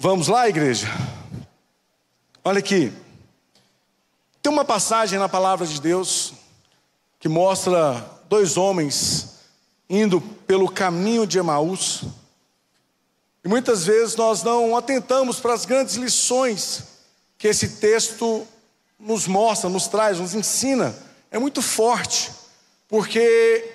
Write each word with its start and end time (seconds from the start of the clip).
Vamos 0.00 0.28
lá, 0.28 0.48
igreja? 0.48 0.86
Olha 2.44 2.60
aqui. 2.60 2.92
Tem 4.40 4.52
uma 4.52 4.64
passagem 4.64 5.18
na 5.18 5.28
palavra 5.28 5.66
de 5.66 5.80
Deus 5.80 6.34
que 7.18 7.28
mostra 7.28 8.08
dois 8.28 8.56
homens 8.56 9.40
indo 9.90 10.20
pelo 10.20 10.70
caminho 10.70 11.26
de 11.26 11.40
Emaús. 11.40 12.04
E 13.44 13.48
muitas 13.48 13.86
vezes 13.86 14.14
nós 14.14 14.44
não 14.44 14.76
atentamos 14.76 15.40
para 15.40 15.52
as 15.52 15.64
grandes 15.64 15.96
lições 15.96 16.84
que 17.36 17.48
esse 17.48 17.68
texto 17.80 18.46
nos 19.00 19.26
mostra, 19.26 19.68
nos 19.68 19.88
traz, 19.88 20.20
nos 20.20 20.32
ensina. 20.32 20.96
É 21.28 21.40
muito 21.40 21.60
forte, 21.60 22.30
porque 22.86 23.74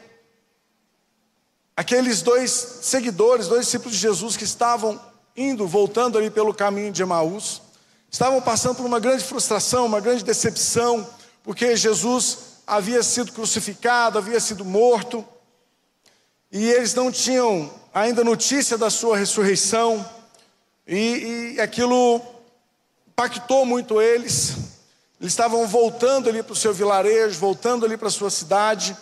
aqueles 1.76 2.22
dois 2.22 2.50
seguidores, 2.50 3.50
dois 3.50 3.66
discípulos 3.66 3.96
de 3.96 4.02
Jesus 4.02 4.38
que 4.38 4.46
estavam 4.46 5.12
indo, 5.36 5.68
voltando 5.68 6.18
ali 6.18 6.30
pelo 6.30 6.54
caminho 6.54 6.92
de 6.92 7.02
Emaús, 7.02 7.62
estavam 8.10 8.42
passando 8.42 8.76
por 8.78 8.86
uma 8.86 9.00
grande 9.00 9.24
frustração, 9.24 9.86
uma 9.86 10.00
grande 10.00 10.24
decepção, 10.24 11.08
porque 11.44 11.76
Jesus 11.76 12.38
havia 12.66 13.02
sido 13.02 13.32
crucificado, 13.32 14.18
havia 14.18 14.40
sido 14.40 14.64
morto, 14.64 15.26
e 16.52 16.70
eles 16.70 16.94
não 16.94 17.12
tinham 17.12 17.72
ainda 17.94 18.24
notícia 18.24 18.78
da 18.78 18.90
sua 18.90 19.18
ressurreição, 19.18 20.06
e, 20.88 21.54
e 21.56 21.62
aquilo 21.62 22.22
impactou 23.08 23.66
muito 23.66 24.02
eles. 24.02 24.52
Eles 25.20 25.32
estavam 25.32 25.66
voltando 25.68 26.30
ali 26.30 26.44
para 26.44 26.54
o 26.54 26.56
seu 26.56 26.74
vilarejo, 26.74 27.40
voltando 27.40 27.86
ali 27.86 27.96
para 27.96 28.10
a 28.10 28.12
sua 28.12 28.30
cidade, 28.30 28.96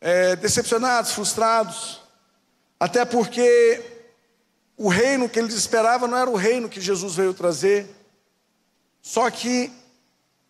é, 0.00 0.36
decepcionados, 0.36 1.12
frustrados, 1.12 2.00
até 2.78 3.04
porque 3.04 3.99
o 4.82 4.88
reino 4.88 5.28
que 5.28 5.38
eles 5.38 5.52
esperavam 5.52 6.08
não 6.08 6.16
era 6.16 6.30
o 6.30 6.36
reino 6.36 6.66
que 6.66 6.80
Jesus 6.80 7.14
veio 7.14 7.34
trazer. 7.34 7.86
Só 9.02 9.30
que 9.30 9.70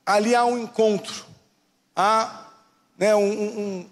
ali 0.07 0.37
há 0.37 0.45
um 0.45 0.57
encontro, 0.57 1.27
há 1.97 2.47
né, 2.97 3.13
um, 3.17 3.25
um, 3.29 3.91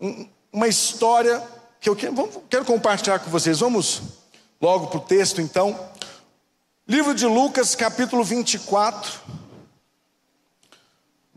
um, 0.00 0.28
uma 0.50 0.66
história 0.66 1.46
que 1.78 1.90
eu 1.90 1.94
quero, 1.94 2.42
quero 2.48 2.64
compartilhar 2.64 3.18
com 3.18 3.28
vocês. 3.28 3.60
Vamos 3.60 4.00
logo 4.58 4.86
para 4.86 4.96
o 4.96 5.02
texto 5.02 5.42
então. 5.42 5.78
Livro 6.88 7.14
de 7.14 7.26
Lucas, 7.26 7.74
capítulo 7.74 8.24
24. 8.24 9.20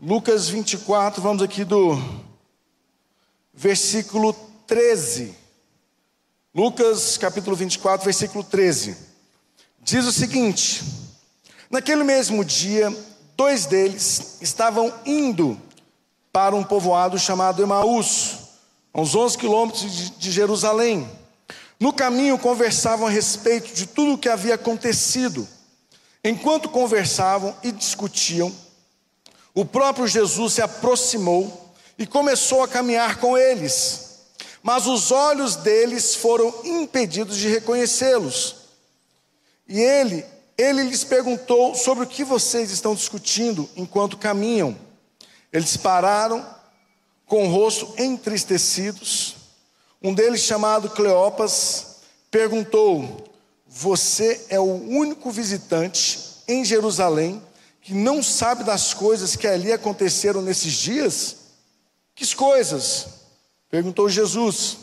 Lucas 0.00 0.48
24, 0.48 1.20
vamos 1.20 1.42
aqui 1.42 1.62
do 1.62 2.02
versículo 3.52 4.32
13. 4.66 5.36
Lucas 6.54 7.18
capítulo 7.18 7.54
24, 7.54 8.06
versículo 8.06 8.42
13. 8.42 8.96
Diz 9.80 10.06
o 10.06 10.12
seguinte: 10.12 10.82
Naquele 11.70 12.02
mesmo 12.02 12.42
dia, 12.42 12.90
dois 13.36 13.66
deles 13.66 14.38
estavam 14.40 14.92
indo 15.04 15.60
para 16.32 16.56
um 16.56 16.64
povoado 16.64 17.18
chamado 17.18 17.62
Emaús, 17.62 18.38
a 18.94 19.00
uns 19.02 19.14
11 19.14 19.36
quilômetros 19.36 20.18
de 20.18 20.30
Jerusalém. 20.32 21.06
No 21.78 21.92
caminho 21.92 22.38
conversavam 22.38 23.06
a 23.06 23.10
respeito 23.10 23.74
de 23.74 23.86
tudo 23.86 24.14
o 24.14 24.18
que 24.18 24.30
havia 24.30 24.54
acontecido. 24.54 25.46
Enquanto 26.24 26.70
conversavam 26.70 27.54
e 27.62 27.70
discutiam, 27.70 28.50
o 29.54 29.66
próprio 29.66 30.08
Jesus 30.08 30.54
se 30.54 30.62
aproximou 30.62 31.74
e 31.98 32.06
começou 32.06 32.62
a 32.62 32.68
caminhar 32.68 33.18
com 33.18 33.36
eles 33.36 34.07
mas 34.62 34.86
os 34.86 35.10
olhos 35.10 35.56
deles 35.56 36.14
foram 36.14 36.52
impedidos 36.64 37.36
de 37.36 37.48
reconhecê-los. 37.48 38.56
E 39.68 39.80
ele, 39.80 40.24
ele 40.56 40.82
lhes 40.82 41.04
perguntou 41.04 41.74
sobre 41.74 42.04
o 42.04 42.06
que 42.08 42.24
vocês 42.24 42.70
estão 42.70 42.94
discutindo 42.94 43.68
enquanto 43.76 44.16
caminham. 44.16 44.76
Eles 45.52 45.76
pararam 45.76 46.44
com 47.26 47.46
o 47.46 47.50
rosto 47.50 47.94
entristecidos. 47.98 49.36
Um 50.02 50.14
deles, 50.14 50.40
chamado 50.40 50.90
Cleopas, 50.90 51.96
perguntou: 52.30 53.24
Você 53.66 54.46
é 54.48 54.58
o 54.58 54.64
único 54.64 55.30
visitante 55.30 56.18
em 56.46 56.64
Jerusalém 56.64 57.42
que 57.80 57.94
não 57.94 58.22
sabe 58.22 58.64
das 58.64 58.92
coisas 58.92 59.36
que 59.36 59.46
ali 59.46 59.72
aconteceram 59.72 60.42
nesses 60.42 60.72
dias? 60.72 61.36
Que 62.14 62.34
coisas? 62.34 63.17
Perguntou 63.70 64.08
Jesus: 64.08 64.78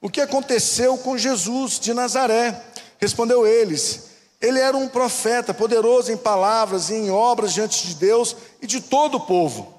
O 0.00 0.08
que 0.08 0.20
aconteceu 0.20 0.96
com 0.98 1.18
Jesus 1.18 1.78
de 1.78 1.92
Nazaré? 1.92 2.62
Respondeu 2.98 3.46
eles: 3.46 4.10
Ele 4.40 4.58
era 4.58 4.76
um 4.76 4.88
profeta, 4.88 5.52
poderoso 5.52 6.10
em 6.10 6.16
palavras 6.16 6.90
e 6.90 6.94
em 6.94 7.10
obras 7.10 7.52
diante 7.52 7.86
de 7.86 7.94
Deus 7.94 8.36
e 8.60 8.66
de 8.66 8.80
todo 8.80 9.16
o 9.16 9.26
povo. 9.26 9.74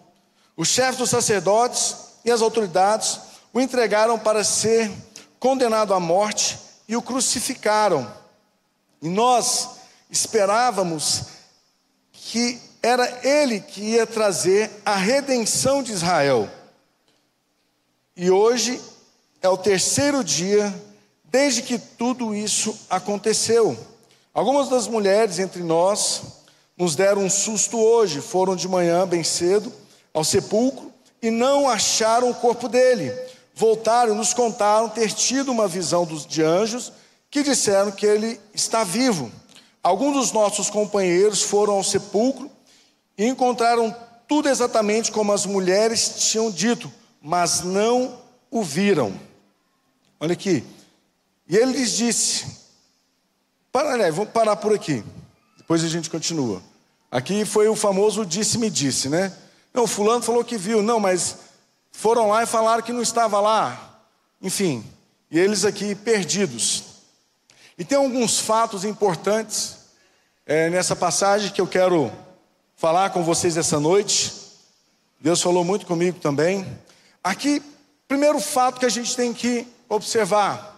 Os 0.56 0.68
chefes 0.68 0.97
dos 0.97 1.09
sacerdotes 1.09 1.96
e 2.24 2.31
as 2.31 2.41
autoridades 2.41 3.19
o 3.51 3.59
entregaram 3.59 4.18
para 4.18 4.44
ser 4.44 4.91
condenado 5.40 5.94
à 5.94 6.00
morte 6.00 6.57
e 6.88 6.95
o 6.95 7.01
crucificaram. 7.01 8.12
E 9.01 9.09
nós 9.09 9.69
esperávamos 10.09 11.24
que 12.12 12.59
era 12.81 13.28
ele 13.28 13.59
que 13.59 13.81
ia 13.81 14.06
trazer 14.06 14.69
a 14.85 14.95
redenção 14.95 15.81
de 15.81 15.91
Israel. 15.91 16.50
E 18.16 18.29
hoje 18.29 18.79
é 19.41 19.50
o 19.50 19.57
terceiro 19.57 20.24
dia 20.24 20.72
desde 21.24 21.63
que 21.63 21.79
tudo 21.79 22.35
isso 22.35 22.78
aconteceu. 22.88 23.75
Algumas 24.31 24.69
das 24.69 24.88
mulheres 24.88 25.40
entre 25.40 25.63
nós 25.63 26.22
nos 26.78 26.96
deram 26.96 27.24
um 27.24 27.29
susto 27.29 27.79
hoje, 27.79 28.22
foram 28.22 28.56
de 28.56 28.68
manhã 28.68 29.07
bem 29.07 29.24
cedo 29.24 29.74
ao 30.13 30.24
sepulcro 30.24 30.94
e 31.24 31.31
não 31.31 31.68
acharam 31.68 32.29
o 32.29 32.35
corpo 32.35 32.69
dele. 32.69 33.12
Voltaram 33.56 34.13
e 34.13 34.18
nos 34.18 34.31
contaram 34.31 34.90
ter 34.90 35.12
tido 35.12 35.51
uma 35.51 35.68
visão 35.68 36.06
dos, 36.06 36.24
de 36.24 36.44
anjos 36.44 36.94
que 37.31 37.41
disseram 37.41 37.91
que 37.91 38.06
ele 38.06 38.40
está 38.53 38.84
vivo. 38.84 39.31
Alguns 39.81 40.13
dos 40.13 40.31
nossos 40.31 40.69
companheiros 40.69 41.41
foram 41.41 41.74
ao 41.74 41.84
sepulcro 41.84 42.47
e 43.18 43.25
encontraram 43.25 43.95
tudo 44.28 44.50
exatamente 44.50 45.12
como 45.12 45.34
as 45.34 45.47
mulheres 45.47 46.30
tinham 46.30 46.51
dito 46.51 46.91
mas 47.25 47.61
não 47.61 48.19
o 48.51 48.61
viram. 48.61 49.17
Olha 50.19 50.34
aqui. 50.34 50.61
E 51.47 51.56
ele 51.56 51.72
lhes 51.72 51.94
disse: 51.94 52.45
para, 53.72 53.95
né, 53.95 54.11
vamos 54.11 54.34
parar 54.34 54.57
por 54.57 54.73
aqui. 54.73 55.01
Depois 55.57 55.81
a 55.85 55.88
gente 55.88 56.09
continua. 56.09 56.62
Aqui 57.09 57.45
foi 57.45 57.69
o 57.69 57.75
famoso 57.75 58.25
disse-me 58.25 58.69
disse, 58.69 59.07
né? 59.07 59.33
Não, 59.73 59.88
fulano 59.88 60.22
falou 60.22 60.44
que 60.44 60.57
viu, 60.57 60.83
não, 60.83 61.00
mas 61.00 61.38
foram 61.91 62.28
lá 62.28 62.44
e 62.44 62.45
falaram 62.45 62.83
que 62.83 62.91
não 62.91 63.01
estava 63.01 63.39
lá. 63.39 64.01
Enfim, 64.41 64.83
e 65.31 65.39
eles 65.39 65.63
aqui 65.63 65.95
perdidos. 65.95 66.83
E 67.78 67.85
tem 67.85 67.97
alguns 67.97 68.39
fatos 68.39 68.83
importantes 68.83 69.78
é, 70.45 70.69
nessa 70.69 70.95
passagem 70.95 71.51
que 71.51 71.62
eu 71.62 71.67
quero 71.67 72.12
falar 72.75 73.12
com 73.12 73.23
vocês 73.23 73.56
essa 73.56 73.79
noite. 73.79 74.33
Deus 75.22 75.41
falou 75.41 75.63
muito 75.63 75.85
comigo 75.85 76.19
também. 76.19 76.67
Aqui, 77.23 77.63
primeiro 78.07 78.39
fato 78.39 78.79
que 78.79 78.85
a 78.85 78.89
gente 78.89 79.16
tem 79.16 79.34
que 79.34 79.66
observar, 79.88 80.78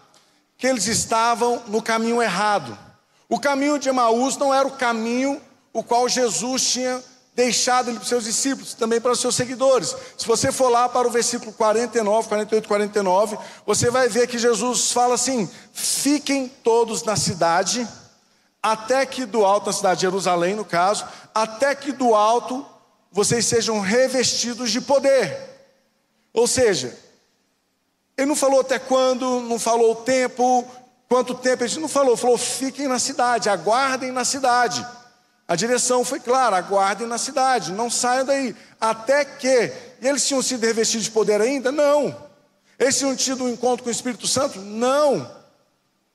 que 0.57 0.67
eles 0.67 0.87
estavam 0.87 1.63
no 1.67 1.81
caminho 1.81 2.21
errado. 2.21 2.77
O 3.27 3.39
caminho 3.39 3.79
de 3.79 3.89
Emaús 3.89 4.37
não 4.37 4.53
era 4.53 4.67
o 4.67 4.77
caminho 4.77 5.41
o 5.73 5.83
qual 5.83 6.07
Jesus 6.07 6.63
tinha 6.71 7.03
deixado 7.33 7.91
para 7.91 8.01
os 8.01 8.07
seus 8.07 8.23
discípulos, 8.23 8.73
também 8.73 9.01
para 9.01 9.11
os 9.11 9.19
seus 9.19 9.35
seguidores. 9.35 9.93
Se 10.17 10.25
você 10.25 10.51
for 10.51 10.69
lá 10.69 10.87
para 10.87 11.07
o 11.07 11.11
versículo 11.11 11.51
49, 11.51 12.29
48, 12.29 12.67
49, 12.67 13.37
você 13.65 13.89
vai 13.91 14.07
ver 14.07 14.27
que 14.27 14.37
Jesus 14.37 14.91
fala 14.91 15.15
assim: 15.15 15.49
fiquem 15.73 16.47
todos 16.47 17.03
na 17.03 17.17
cidade, 17.17 17.85
até 18.63 19.05
que 19.05 19.25
do 19.25 19.43
alto, 19.43 19.65
na 19.67 19.73
cidade 19.73 19.99
de 19.99 20.01
Jerusalém, 20.03 20.55
no 20.55 20.63
caso, 20.63 21.05
até 21.33 21.75
que 21.75 21.91
do 21.91 22.15
alto 22.15 22.65
vocês 23.11 23.45
sejam 23.45 23.81
revestidos 23.81 24.71
de 24.71 24.79
poder. 24.79 25.54
Ou 26.35 26.45
seja, 26.47 26.95
ele 28.17 28.27
não 28.27 28.35
falou 28.35 28.59
até 28.59 28.77
quando, 28.77 29.39
não 29.39 29.57
falou 29.57 29.93
o 29.93 29.95
tempo, 29.95 30.67
quanto 31.07 31.33
tempo, 31.33 31.63
ele 31.63 31.79
não 31.79 31.87
falou, 31.87 32.17
falou: 32.17 32.37
fiquem 32.37 32.87
na 32.87 32.99
cidade, 32.99 33.49
aguardem 33.49 34.11
na 34.11 34.25
cidade. 34.25 34.85
A 35.47 35.55
direção 35.55 36.03
foi 36.03 36.19
clara: 36.19 36.57
aguardem 36.57 37.07
na 37.07 37.17
cidade, 37.17 37.71
não 37.71 37.89
saiam 37.89 38.25
daí, 38.25 38.55
até 38.79 39.23
que. 39.23 39.71
Eles 40.01 40.27
tinham 40.27 40.41
sido 40.41 40.63
revestidos 40.63 41.05
de 41.05 41.11
poder 41.11 41.41
ainda? 41.41 41.71
Não. 41.71 42.15
Eles 42.77 42.97
tinham 42.97 43.15
tido 43.15 43.45
um 43.45 43.49
encontro 43.49 43.83
com 43.83 43.89
o 43.89 43.91
Espírito 43.91 44.27
Santo? 44.27 44.59
Não. 44.59 45.31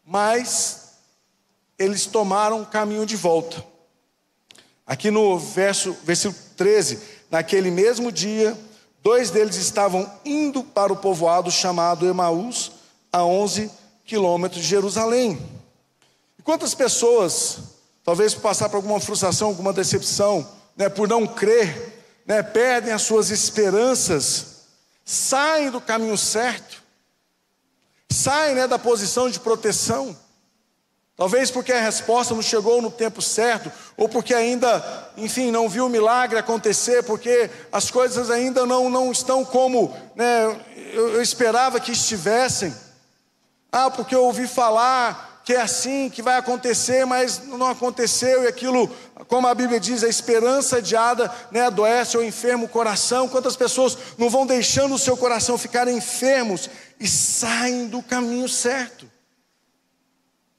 Mas 0.04 0.90
eles 1.78 2.04
tomaram 2.04 2.60
o 2.60 2.66
caminho 2.66 3.06
de 3.06 3.16
volta. 3.16 3.64
Aqui 4.86 5.10
no 5.10 5.38
verso, 5.38 5.96
versículo 6.04 6.38
13: 6.56 7.00
naquele 7.30 7.70
mesmo 7.70 8.12
dia 8.12 8.56
Dois 9.02 9.30
deles 9.30 9.56
estavam 9.56 10.10
indo 10.24 10.62
para 10.62 10.92
o 10.92 10.96
povoado 10.96 11.50
chamado 11.50 12.06
Emaús, 12.06 12.72
a 13.12 13.24
11 13.24 13.70
quilômetros 14.04 14.62
de 14.62 14.68
Jerusalém. 14.68 15.40
Quantas 16.44 16.74
pessoas, 16.74 17.58
talvez 18.04 18.34
por 18.34 18.42
passar 18.42 18.68
por 18.68 18.76
alguma 18.76 19.00
frustração, 19.00 19.48
alguma 19.48 19.72
decepção, 19.72 20.46
né, 20.76 20.88
por 20.88 21.08
não 21.08 21.26
crer, 21.26 22.02
né, 22.26 22.42
perdem 22.42 22.92
as 22.92 23.02
suas 23.02 23.30
esperanças, 23.30 24.64
saem 25.04 25.70
do 25.70 25.80
caminho 25.80 26.18
certo, 26.18 26.82
saem 28.10 28.54
né, 28.54 28.66
da 28.66 28.78
posição 28.78 29.30
de 29.30 29.40
proteção. 29.40 30.16
Talvez 31.20 31.50
porque 31.50 31.70
a 31.70 31.82
resposta 31.82 32.34
não 32.34 32.40
chegou 32.40 32.80
no 32.80 32.90
tempo 32.90 33.20
certo, 33.20 33.70
ou 33.94 34.08
porque 34.08 34.32
ainda, 34.32 34.82
enfim, 35.18 35.50
não 35.50 35.68
viu 35.68 35.84
o 35.84 35.88
milagre 35.90 36.38
acontecer, 36.38 37.02
porque 37.02 37.50
as 37.70 37.90
coisas 37.90 38.30
ainda 38.30 38.64
não, 38.64 38.88
não 38.88 39.12
estão 39.12 39.44
como 39.44 39.94
né, 40.16 40.58
eu, 40.94 41.16
eu 41.16 41.20
esperava 41.20 41.78
que 41.78 41.92
estivessem. 41.92 42.74
Ah, 43.70 43.90
porque 43.90 44.14
eu 44.14 44.24
ouvi 44.24 44.46
falar 44.46 45.42
que 45.44 45.52
é 45.52 45.60
assim, 45.60 46.08
que 46.08 46.22
vai 46.22 46.38
acontecer, 46.38 47.04
mas 47.04 47.46
não 47.48 47.68
aconteceu, 47.68 48.44
e 48.44 48.46
aquilo, 48.46 48.90
como 49.28 49.46
a 49.46 49.54
Bíblia 49.54 49.78
diz, 49.78 50.02
a 50.02 50.08
esperança 50.08 50.78
adiada 50.78 51.30
né, 51.50 51.66
adoece 51.66 52.16
ou 52.16 52.24
enferma 52.24 52.64
o 52.64 52.68
coração. 52.68 53.28
Quantas 53.28 53.56
pessoas 53.56 53.94
não 54.16 54.30
vão 54.30 54.46
deixando 54.46 54.94
o 54.94 54.98
seu 54.98 55.18
coração 55.18 55.58
ficar 55.58 55.86
enfermos 55.86 56.70
e 56.98 57.06
saem 57.06 57.88
do 57.88 58.02
caminho 58.02 58.48
certo? 58.48 59.09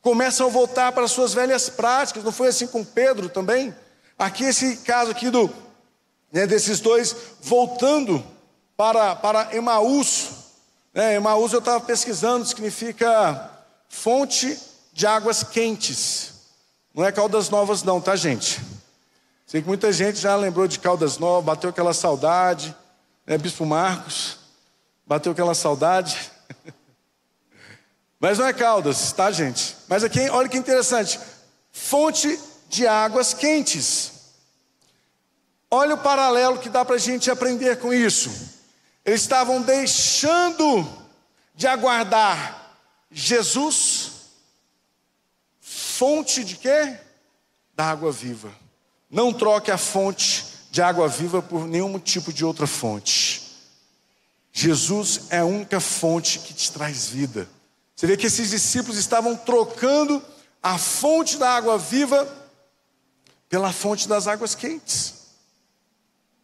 Começam 0.02 0.48
a 0.48 0.50
voltar 0.50 0.92
para 0.92 1.08
suas 1.08 1.34
velhas 1.34 1.70
práticas. 1.70 2.24
Não 2.24 2.32
foi 2.32 2.48
assim 2.48 2.68
com 2.68 2.84
Pedro 2.84 3.30
também? 3.30 3.74
Aqui 4.18 4.46
esse 4.46 4.78
caso 4.78 5.12
aqui 5.12 5.30
do 5.30 5.50
né, 6.32 6.48
desses 6.48 6.80
dois 6.80 7.16
voltando 7.42 8.24
para 8.76 9.16
para 9.16 9.56
Emaús. 9.56 10.30
Né, 10.94 11.16
Emaús 11.16 11.54
eu 11.54 11.60
estava 11.60 11.80
pesquisando, 11.80 12.46
significa 12.46 13.50
fonte 13.88 14.58
de 14.94 15.06
águas 15.06 15.44
quentes. 15.44 16.34
Não 16.94 17.06
é 17.06 17.12
Caldas 17.12 17.50
Novas 17.50 17.84
não, 17.84 18.02
tá 18.02 18.16
gente? 18.16 18.60
Sei 19.46 19.62
que 19.62 19.68
muita 19.68 19.92
gente 19.92 20.20
já 20.20 20.36
lembrou 20.36 20.68
de 20.68 20.80
Caldas 20.80 21.18
Novas, 21.18 21.46
bateu 21.46 21.70
aquela 21.70 21.94
saudade, 21.94 22.76
né, 23.26 23.38
Bispo 23.38 23.66
Marcos, 23.66 24.38
bateu 25.06 25.32
aquela 25.32 25.54
saudade. 25.54 26.32
Mas 28.22 28.38
não 28.38 28.46
é 28.46 28.54
Caldas, 28.54 29.12
tá, 29.14 29.32
gente? 29.32 29.76
Mas 29.88 30.04
aqui, 30.04 30.30
olha 30.30 30.48
que 30.48 30.56
interessante: 30.56 31.20
fonte 31.72 32.40
de 32.70 32.86
águas 32.86 33.34
quentes. 33.34 34.12
Olha 35.72 35.96
o 35.96 35.98
paralelo 35.98 36.60
que 36.60 36.70
dá 36.70 36.86
para 36.86 36.98
a 36.98 37.00
gente 37.00 37.32
aprender 37.32 37.80
com 37.80 37.92
isso. 37.92 38.30
Eles 39.04 39.22
estavam 39.22 39.60
deixando 39.64 40.88
de 41.56 41.66
aguardar 41.66 42.78
Jesus, 43.10 44.12
fonte 45.60 46.44
de 46.44 46.58
quê? 46.58 47.00
Da 47.74 47.86
água 47.86 48.12
viva. 48.12 48.54
Não 49.10 49.34
troque 49.34 49.72
a 49.72 49.80
fonte 49.80 50.46
de 50.70 50.80
água 50.80 51.08
viva 51.08 51.42
por 51.42 51.66
nenhum 51.68 51.98
tipo 51.98 52.32
de 52.32 52.46
outra 52.46 52.68
fonte. 52.68 53.42
Jesus 54.54 55.22
é 55.32 55.40
a 55.40 55.46
única 55.46 55.80
fonte 55.80 56.38
que 56.38 56.54
te 56.54 56.72
traz 56.72 57.08
vida. 57.08 57.50
Você 58.02 58.08
vê 58.08 58.18
que 58.18 58.26
esses 58.26 58.50
discípulos 58.50 58.98
estavam 58.98 59.36
trocando 59.36 60.24
a 60.64 60.76
fonte 60.80 61.38
da 61.38 61.52
água 61.52 61.78
viva 61.78 62.28
pela 63.48 63.72
fonte 63.72 64.08
das 64.08 64.26
águas 64.26 64.56
quentes. 64.56 65.14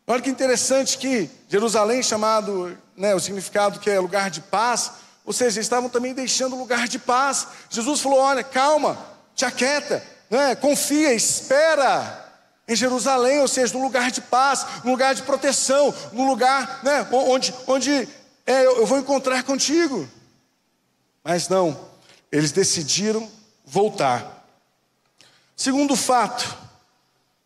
Olha 0.05 0.21
que 0.21 0.29
interessante 0.29 0.99
que 0.99 1.27
Jerusalém, 1.49 2.03
chamado, 2.03 2.77
né, 2.95 3.15
o 3.15 3.19
significado 3.19 3.79
que 3.79 3.89
é 3.89 3.99
lugar 3.99 4.29
de 4.29 4.39
paz, 4.39 4.91
ou 5.25 5.33
seja, 5.33 5.59
estavam 5.59 5.89
também 5.89 6.13
deixando 6.13 6.55
lugar 6.55 6.87
de 6.87 6.99
paz. 6.99 7.47
Jesus 7.71 8.01
falou: 8.01 8.19
olha, 8.19 8.43
calma, 8.43 8.95
te 9.33 9.43
aquieta, 9.43 10.03
né, 10.29 10.53
confia, 10.53 11.11
espera 11.11 12.23
em 12.67 12.75
Jerusalém, 12.75 13.39
ou 13.39 13.47
seja, 13.47 13.73
no 13.73 13.81
lugar 13.81 14.11
de 14.11 14.21
paz, 14.21 14.63
no 14.83 14.91
lugar 14.91 15.15
de 15.15 15.23
proteção, 15.23 15.91
no 16.13 16.23
lugar 16.23 16.81
né, 16.83 17.07
onde, 17.11 17.51
onde 17.65 18.07
é, 18.45 18.63
eu 18.63 18.85
vou 18.85 18.99
encontrar 18.99 19.41
contigo. 19.41 20.07
Mas 21.27 21.49
não, 21.49 21.77
eles 22.31 22.53
decidiram 22.53 23.29
voltar. 23.65 24.47
Segundo 25.57 25.93
fato, 25.93 26.57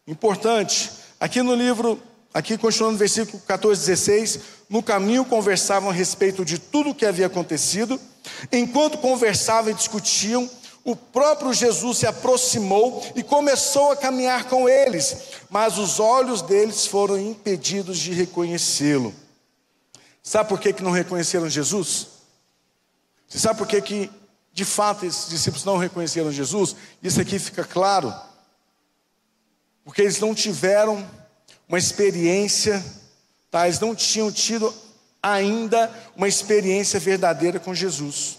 importante, 0.06 0.92
aqui 1.20 1.42
no 1.42 1.56
livro, 1.56 2.00
aqui 2.32 2.60
continuando 2.60 2.92
no 2.92 3.00
versículo 3.00 3.42
14, 3.42 3.84
16, 3.84 4.40
no 4.70 4.84
caminho 4.84 5.26
conversavam 5.26 5.90
a 5.90 5.94
respeito 5.94 6.46
de 6.46 6.60
tudo 6.60 6.92
o 6.92 6.96
que 6.96 7.08
havia 7.08 7.26
acontecido, 7.26 8.00
enquanto 8.52 9.00
conversavam 9.00 9.72
e 9.72 9.74
discutiam, 9.74 10.48
o 10.84 10.96
próprio 10.96 11.52
Jesus 11.52 11.98
se 11.98 12.06
aproximou 12.06 13.04
e 13.16 13.24
começou 13.24 13.94
a 13.94 13.98
caminhar 13.98 14.44
com 14.44 14.70
eles, 14.70 15.18
mas 15.50 15.80
os 15.80 16.00
olhos 16.00 16.44
deles 16.44 16.86
foram 16.86 17.20
impedidos 17.20 17.98
de 17.98 18.14
reconhecê-lo. 18.14 19.12
Sabe 20.22 20.50
por 20.50 20.60
que, 20.60 20.72
que 20.72 20.84
não 20.84 20.92
reconheceram 20.92 21.50
Jesus? 21.50 22.11
Você 23.32 23.40
sabe 23.40 23.60
por 23.60 23.68
que, 23.68 23.82
que 23.82 24.12
de 24.52 24.66
fato 24.66 25.06
esses 25.06 25.30
discípulos 25.30 25.64
não 25.64 25.78
reconheceram 25.78 26.34
Jesus? 26.34 26.76
Isso 27.02 27.22
aqui 27.22 27.40
fica 27.40 27.64
claro. 27.64 28.14
Porque 29.86 30.02
eles 30.02 30.20
não 30.20 30.36
tiveram 30.36 31.10
uma 31.66 31.80
experiência, 31.80 32.84
tá? 33.50 33.68
eles 33.68 33.80
não 33.80 33.96
tinham 33.96 34.30
tido 34.30 34.74
ainda 35.24 35.90
uma 36.14 36.28
experiência 36.28 37.00
verdadeira 37.00 37.58
com 37.58 37.74
Jesus. 37.74 38.38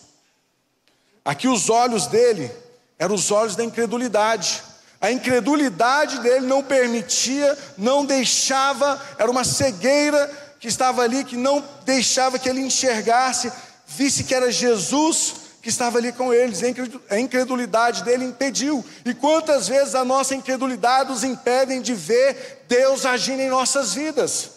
Aqui 1.25 1.49
os 1.49 1.71
olhos 1.71 2.07
dele 2.07 2.51
eram 2.99 3.15
os 3.15 3.31
olhos 3.31 3.57
da 3.57 3.65
incredulidade. 3.65 4.63
A 5.01 5.11
incredulidade 5.11 6.19
dele 6.19 6.47
não 6.47 6.63
permitia, 6.63 7.59
não 7.79 8.05
deixava, 8.05 9.01
era 9.17 9.31
uma 9.31 9.43
cegueira 9.43 10.55
que 10.61 10.69
estava 10.69 11.01
ali, 11.01 11.25
que 11.25 11.37
não 11.37 11.65
deixava 11.87 12.39
que 12.39 12.47
ele 12.47 12.61
enxergasse 12.61 13.51
visse 13.97 14.25
que 14.25 14.35
era 14.35 14.51
Jesus 14.51 15.43
que 15.63 15.69
estava 15.69 15.99
ali 15.99 16.13
com 16.13 16.35
eles, 16.35 16.61
a 17.09 17.21
incredulidade 17.21 18.03
dele 18.03 18.25
impediu. 18.25 18.85
E 19.05 19.15
quantas 19.15 19.69
vezes 19.69 19.95
a 19.95 20.05
nossa 20.05 20.35
incredulidade 20.35 21.11
nos 21.11 21.23
impedem 21.23 21.81
de 21.81 21.95
ver 21.95 22.65
Deus 22.67 23.07
agindo 23.07 23.41
em 23.41 23.49
nossas 23.49 23.95
vidas, 23.95 24.51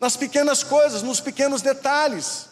nas 0.00 0.16
pequenas 0.16 0.64
coisas, 0.64 1.00
nos 1.00 1.20
pequenos 1.20 1.62
detalhes, 1.62 2.46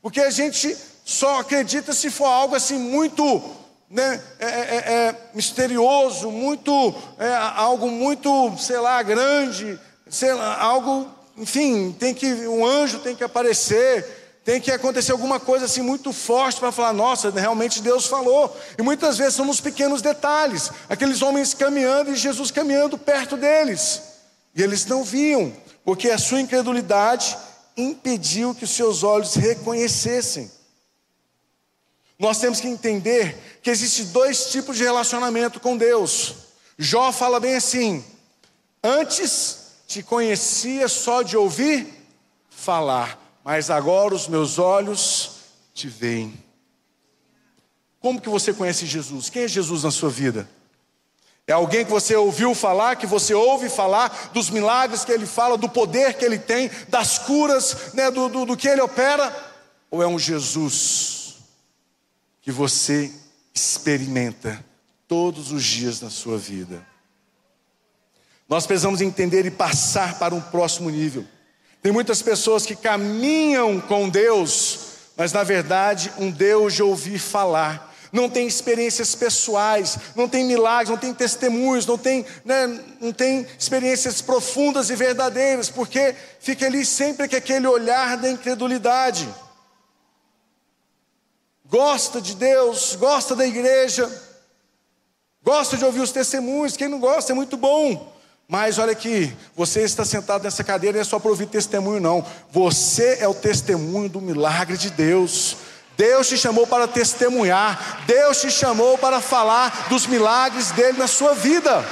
porque 0.00 0.20
a 0.22 0.30
gente 0.30 0.74
só 1.04 1.40
acredita 1.40 1.92
se 1.92 2.10
for 2.10 2.26
algo 2.26 2.54
assim 2.54 2.78
muito 2.78 3.42
né, 3.90 4.22
é, 4.38 4.46
é, 4.46 4.48
é, 4.48 4.92
é 5.08 5.16
misterioso, 5.34 6.30
muito 6.30 6.94
é, 7.18 7.34
algo 7.34 7.90
muito, 7.90 8.56
sei 8.56 8.78
lá, 8.78 9.02
grande, 9.02 9.78
sei 10.08 10.32
lá, 10.32 10.56
algo, 10.62 11.08
enfim, 11.36 11.94
tem 11.98 12.14
que 12.14 12.26
um 12.46 12.64
anjo 12.64 13.00
tem 13.00 13.14
que 13.14 13.24
aparecer 13.24 14.19
tem 14.44 14.60
que 14.60 14.70
acontecer 14.70 15.12
alguma 15.12 15.38
coisa 15.38 15.66
assim 15.66 15.82
muito 15.82 16.12
forte 16.12 16.58
para 16.58 16.72
falar, 16.72 16.92
nossa, 16.92 17.30
realmente 17.30 17.82
Deus 17.82 18.06
falou. 18.06 18.56
E 18.78 18.82
muitas 18.82 19.18
vezes 19.18 19.34
são 19.34 19.44
nos 19.44 19.60
pequenos 19.60 20.00
detalhes, 20.00 20.70
aqueles 20.88 21.20
homens 21.22 21.52
caminhando 21.52 22.10
e 22.10 22.16
Jesus 22.16 22.50
caminhando 22.50 22.96
perto 22.96 23.36
deles. 23.36 24.02
E 24.54 24.62
eles 24.62 24.86
não 24.86 25.04
viam, 25.04 25.52
porque 25.84 26.10
a 26.10 26.18
sua 26.18 26.40
incredulidade 26.40 27.36
impediu 27.76 28.54
que 28.54 28.64
os 28.64 28.70
seus 28.70 29.02
olhos 29.02 29.34
reconhecessem. 29.34 30.50
Nós 32.18 32.38
temos 32.38 32.60
que 32.60 32.68
entender 32.68 33.58
que 33.62 33.70
existem 33.70 34.06
dois 34.06 34.50
tipos 34.50 34.76
de 34.76 34.84
relacionamento 34.84 35.58
com 35.60 35.76
Deus. 35.76 36.34
Jó 36.78 37.12
fala 37.12 37.40
bem 37.40 37.56
assim: 37.56 38.04
antes 38.82 39.58
te 39.86 40.02
conhecia 40.02 40.86
só 40.88 41.22
de 41.22 41.36
ouvir 41.36 41.86
falar, 42.50 43.18
mas 43.44 43.70
agora 43.70 44.14
os 44.14 44.28
meus 44.28 44.58
olhos 44.58 45.32
te 45.74 45.88
veem. 45.88 46.34
Como 48.00 48.20
que 48.20 48.28
você 48.28 48.52
conhece 48.52 48.86
Jesus? 48.86 49.28
Quem 49.28 49.42
é 49.42 49.48
Jesus 49.48 49.82
na 49.82 49.90
sua 49.90 50.10
vida? 50.10 50.48
É 51.46 51.52
alguém 51.52 51.84
que 51.84 51.90
você 51.90 52.14
ouviu 52.14 52.54
falar, 52.54 52.96
que 52.96 53.06
você 53.06 53.34
ouve 53.34 53.68
falar 53.68 54.30
dos 54.32 54.50
milagres 54.50 55.04
que 55.04 55.12
ele 55.12 55.26
fala, 55.26 55.58
do 55.58 55.68
poder 55.68 56.14
que 56.14 56.24
ele 56.24 56.38
tem, 56.38 56.70
das 56.88 57.18
curas, 57.18 57.92
né, 57.92 58.10
do, 58.10 58.28
do, 58.28 58.46
do 58.46 58.56
que 58.56 58.68
ele 58.68 58.80
opera? 58.80 59.34
Ou 59.90 60.02
é 60.02 60.06
um 60.06 60.18
Jesus 60.18 61.38
que 62.40 62.52
você 62.52 63.12
experimenta 63.52 64.64
todos 65.08 65.50
os 65.50 65.64
dias 65.64 66.00
na 66.00 66.08
sua 66.08 66.38
vida? 66.38 66.86
Nós 68.48 68.66
precisamos 68.66 69.00
entender 69.00 69.44
e 69.44 69.50
passar 69.50 70.18
para 70.18 70.34
um 70.34 70.40
próximo 70.40 70.88
nível. 70.88 71.26
Tem 71.82 71.92
muitas 71.92 72.20
pessoas 72.22 72.66
que 72.66 72.76
caminham 72.76 73.80
com 73.80 74.08
Deus, 74.08 74.78
mas 75.16 75.32
na 75.32 75.42
verdade 75.42 76.12
um 76.18 76.30
Deus 76.30 76.74
de 76.74 76.82
ouvir 76.82 77.18
falar. 77.18 77.88
Não 78.12 78.28
tem 78.28 78.46
experiências 78.46 79.14
pessoais, 79.14 79.96
não 80.16 80.28
tem 80.28 80.44
milagres, 80.44 80.90
não 80.90 80.96
tem 80.96 81.14
testemunhos, 81.14 81.86
não 81.86 81.96
tem, 81.96 82.26
né, 82.44 82.66
não 83.00 83.12
tem 83.12 83.46
experiências 83.56 84.20
profundas 84.20 84.90
e 84.90 84.96
verdadeiras, 84.96 85.70
porque 85.70 86.14
fica 86.40 86.66
ali 86.66 86.84
sempre 86.84 87.28
com 87.28 87.36
aquele 87.36 87.68
olhar 87.68 88.16
da 88.16 88.28
incredulidade. 88.28 89.28
Gosta 91.64 92.20
de 92.20 92.34
Deus, 92.34 92.96
gosta 92.96 93.36
da 93.36 93.46
igreja, 93.46 94.10
Gosta 95.42 95.76
de 95.76 95.84
ouvir 95.84 96.00
os 96.00 96.12
testemunhos, 96.12 96.76
quem 96.76 96.88
não 96.88 97.00
gosta 97.00 97.32
é 97.32 97.34
muito 97.34 97.56
bom. 97.56 98.09
Mas 98.50 98.80
olha 98.80 98.90
aqui, 98.90 99.32
você 99.54 99.82
está 99.82 100.04
sentado 100.04 100.42
nessa 100.42 100.64
cadeira 100.64 100.96
não 100.96 101.02
é 101.02 101.04
só 101.04 101.20
para 101.20 101.30
ouvir 101.30 101.46
testemunho, 101.46 102.00
não. 102.00 102.26
Você 102.50 103.18
é 103.20 103.28
o 103.28 103.32
testemunho 103.32 104.08
do 104.08 104.20
milagre 104.20 104.76
de 104.76 104.90
Deus. 104.90 105.56
Deus 105.96 106.28
te 106.28 106.36
chamou 106.36 106.66
para 106.66 106.88
testemunhar, 106.88 108.02
Deus 108.08 108.40
te 108.40 108.50
chamou 108.50 108.98
para 108.98 109.20
falar 109.20 109.86
dos 109.88 110.04
milagres 110.08 110.72
dele 110.72 110.98
na 110.98 111.06
sua 111.06 111.32
vida. 111.32 111.86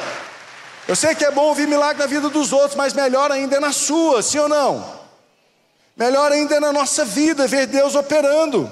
Eu 0.88 0.97
sei 0.97 1.15
que 1.15 1.25
é 1.25 1.31
bom 1.31 1.43
ouvir 1.43 1.69
milagre 1.69 2.03
na 2.03 2.07
vida 2.07 2.29
dos 2.29 2.53
outros, 2.53 2.75
mas 2.75 2.93
melhor 2.93 3.31
ainda 3.31 3.55
é 3.55 3.61
na 3.61 3.73
sua, 3.73 4.21
sim 4.21 4.41
ou 4.41 4.49
não? 4.49 4.99
Melhor 5.97 6.33
ainda 6.33 6.57
é 6.57 6.61
na 6.61 6.73
nossa 6.73 7.05
vida 7.05 7.47
ver 7.47 7.69
Deus 7.69 7.95
operando. 7.95 8.69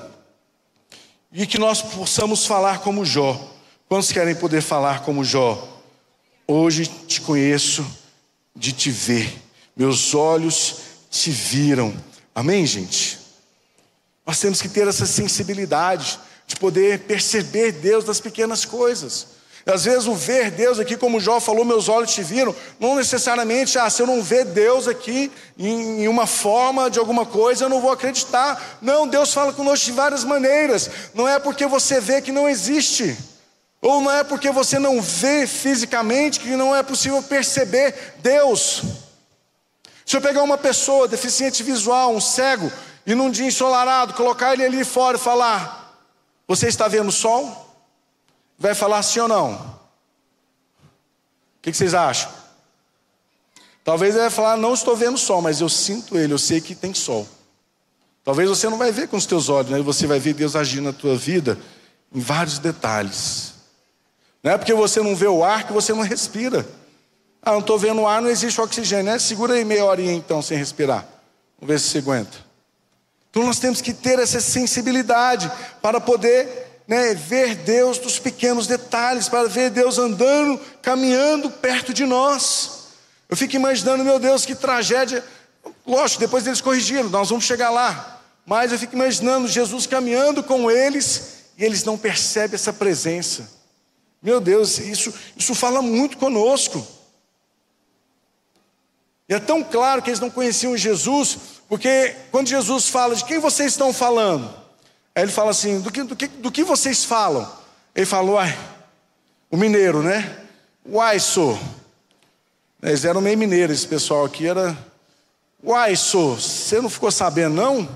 E 1.31 1.47
que 1.47 1.57
nós 1.57 1.83
possamos 1.83 2.47
falar 2.47 2.81
como 2.81 3.05
Jó. 3.05 3.38
Quantos 3.88 4.11
querem 4.11 4.35
poder 4.35 4.61
falar 4.61 5.02
como 5.02 5.23
Jó? 5.23 5.75
Hoje 6.49 6.87
te 7.09 7.21
conheço 7.21 7.85
de 8.55 8.73
te 8.73 8.88
ver, 8.88 9.37
meus 9.76 10.15
olhos 10.15 10.76
te 11.11 11.31
viram. 11.31 11.93
Amém, 12.33 12.65
gente? 12.65 13.19
Nós 14.25 14.38
temos 14.38 14.62
que 14.62 14.69
ter 14.69 14.87
essa 14.87 15.07
sensibilidade 15.07 16.21
de 16.47 16.55
poder 16.55 17.00
perceber 17.00 17.73
Deus 17.73 18.05
nas 18.05 18.21
pequenas 18.21 18.65
coisas. 18.65 19.26
Às 19.67 19.85
vezes 19.85 20.07
o 20.07 20.15
ver 20.15 20.53
Deus 20.53 20.79
aqui, 20.79 20.97
como 20.97 21.19
Jó 21.19 21.41
falou, 21.41 21.65
meus 21.65 21.88
olhos 21.88 22.15
te 22.15 22.23
viram, 22.23 22.55
não 22.79 22.95
necessariamente, 22.95 23.76
ah, 23.76 23.91
se 23.91 24.00
eu 24.00 24.07
não 24.07 24.23
ver 24.23 24.45
Deus 24.45 24.87
aqui 24.87 25.29
em 25.59 26.07
uma 26.07 26.29
forma 26.29 26.88
de 26.88 27.00
alguma 27.00 27.26
coisa, 27.26 27.65
eu 27.65 27.69
não 27.69 27.81
vou 27.81 27.91
acreditar. 27.91 28.79
Não, 28.81 29.09
Deus 29.09 29.35
fala 29.35 29.53
conosco 29.53 29.87
de 29.87 29.91
várias 29.91 30.23
maneiras. 30.23 30.88
Não 31.12 31.26
é 31.26 31.41
porque 31.41 31.67
você 31.67 32.00
vê 32.00 32.23
que 32.23 32.31
não 32.31 32.49
existe. 32.49 33.17
Ou 33.80 34.00
não 34.00 34.11
é 34.11 34.25
porque 34.25 34.50
você 34.50 34.78
não 34.78 35.00
vê 35.00 35.47
fisicamente 35.47 36.40
que 36.40 36.56
não 36.56 36.75
é 36.75 36.83
possível 36.83 37.23
perceber 37.23 38.14
Deus. 38.18 38.83
Se 40.04 40.16
eu 40.16 40.21
pegar 40.21 40.42
uma 40.42 40.59
pessoa 40.59 41.09
deficiente 41.09 41.62
visual, 41.62 42.14
um 42.14 42.21
cego, 42.21 42.71
e 43.06 43.14
num 43.14 43.30
dia 43.30 43.47
ensolarado, 43.47 44.14
colocar 44.14 44.54
ele 44.54 44.64
ali 44.64 44.85
fora 44.85 45.16
e 45.16 45.21
falar: 45.21 46.00
Você 46.49 46.68
está 46.68 46.88
vendo 46.88 47.09
o 47.09 47.12
sol? 47.12 47.66
vai 48.59 48.75
falar 48.75 49.02
sim 49.02 49.21
ou 49.21 49.28
não? 49.28 49.54
O 49.54 51.62
que, 51.62 51.73
vocês 51.73 51.95
acham? 51.95 52.30
Talvez 53.85 54.14
ele 54.14 54.23
vai 54.23 54.30
falar, 54.30 54.56
não 54.56 54.75
estou 54.75 54.97
vendo 54.97 55.18
sol, 55.18 55.42
mas 55.42 55.61
eu 55.61 55.68
sinto 55.68 56.16
ele, 56.16 56.33
eu 56.33 56.38
sei 56.38 56.61
que 56.61 56.75
tem 56.75 56.95
sol. 56.95 57.26
Talvez 58.25 58.49
você 58.49 58.68
não 58.68 58.78
vai 58.78 58.90
ver 58.90 59.09
com 59.09 59.16
os 59.16 59.26
teus 59.26 59.49
olhos, 59.49 59.71
mas 59.71 59.85
você 59.85 60.06
vai 60.06 60.18
ver 60.18 60.35
Deus 60.35 60.56
agir 60.56 60.80
na 60.80 60.92
tua 60.92 61.16
vida 61.16 61.59
em 62.12 62.21
vários 62.21 62.59
detalhes. 62.59 63.54
Não 64.47 64.53
é 64.53 64.59
porque 64.59 64.73
você 64.73 65.03
não 65.03 65.17
vê 65.17 65.26
o 65.26 65.43
ar 65.43 65.67
que 65.67 65.73
você 65.73 65.93
não 65.93 66.03
respira. 66.03 66.65
Ah, 67.43 67.50
não 67.50 67.59
estou 67.59 67.76
vendo 67.76 68.03
o 68.03 68.07
ar, 68.07 68.23
não 68.23 68.31
existe 68.31 68.61
oxigênio, 68.61 69.07
né? 69.07 69.19
Segura 69.19 69.55
aí 69.55 69.65
meia 69.65 69.85
horinha 69.85 70.12
então 70.12 70.41
sem 70.41 70.57
respirar. 70.57 71.05
Vamos 71.59 71.75
ver 71.75 71.81
se 71.81 71.88
você 71.88 71.99
aguenta. 71.99 72.38
Então 73.29 73.43
nós 73.43 73.59
temos 73.59 73.81
que 73.81 73.93
ter 73.93 74.21
essa 74.21 74.41
sensibilidade 74.41 75.50
para 75.83 76.00
poder 76.00 76.81
né, 76.87 77.12
ver 77.12 77.57
Deus 77.57 77.99
nos 77.99 78.21
pequenos 78.21 78.69
detalhes, 78.69 79.29
para 79.29 79.49
ver 79.49 79.69
Deus 79.71 79.99
andando, 79.99 80.61
caminhando 80.81 81.50
perto 81.50 81.93
de 81.93 82.07
nós. 82.07 82.85
Eu 83.29 83.37
fico 83.37 83.57
imaginando, 83.57 84.05
meu 84.05 84.21
Deus, 84.21 84.47
que 84.47 84.55
tragédia. 84.55 85.25
Lógico, 85.85 86.21
depois 86.21 86.47
eles 86.47 86.61
corrigiram, 86.61 87.11
nós 87.11 87.31
vamos 87.31 87.45
chegar 87.45 87.71
lá. 87.71 88.21
Mas 88.47 88.71
eu 88.71 88.79
fico 88.79 88.95
imaginando 88.95 89.49
Jesus 89.49 89.88
caminhando 89.88 90.41
com 90.41 90.71
eles 90.71 91.47
e 91.59 91.65
eles 91.65 91.83
não 91.83 91.99
percebem 91.99 92.55
essa 92.55 92.73
presença. 92.73 93.56
Meu 94.26 94.40
Deus, 94.40 94.80
isso, 94.80 95.14
isso 95.37 95.54
fala 95.54 95.80
muito 95.80 96.18
conosco. 96.18 96.85
E 99.28 99.35
é 99.35 99.38
tão 99.38 99.62
claro 99.62 100.02
que 100.02 100.11
eles 100.11 100.18
não 100.18 100.28
conheciam 100.28 100.76
Jesus, 100.76 101.38
porque 101.68 102.12
quando 102.33 102.49
Jesus 102.49 102.88
fala 102.88 103.14
de 103.14 103.25
quem 103.25 103.38
vocês 103.38 103.71
estão 103.71 103.92
falando, 103.92 104.52
Aí 105.14 105.23
ele 105.23 105.30
fala 105.30 105.52
assim: 105.52 105.80
do 105.80 105.92
que, 105.92 106.02
do 106.02 106.16
que, 106.16 106.26
do 106.26 106.50
que 106.50 106.64
vocês 106.64 107.04
falam? 107.04 107.49
Ele 107.95 108.04
falou, 108.04 108.35
uai, 108.35 108.59
o 109.49 109.56
mineiro, 109.56 110.02
né? 110.02 110.45
Uai, 110.85 111.21
sou. 111.21 111.56
Eles 112.83 113.04
eram 113.04 113.21
meio 113.21 113.38
mineiros, 113.38 113.78
esse 113.78 113.87
pessoal 113.87 114.25
aqui 114.25 114.49
era. 114.49 114.76
Uai, 115.62 115.95
sou, 115.95 116.35
você 116.35 116.80
não 116.80 116.90
ficou 116.90 117.12
sabendo, 117.12 117.54
não? 117.54 117.88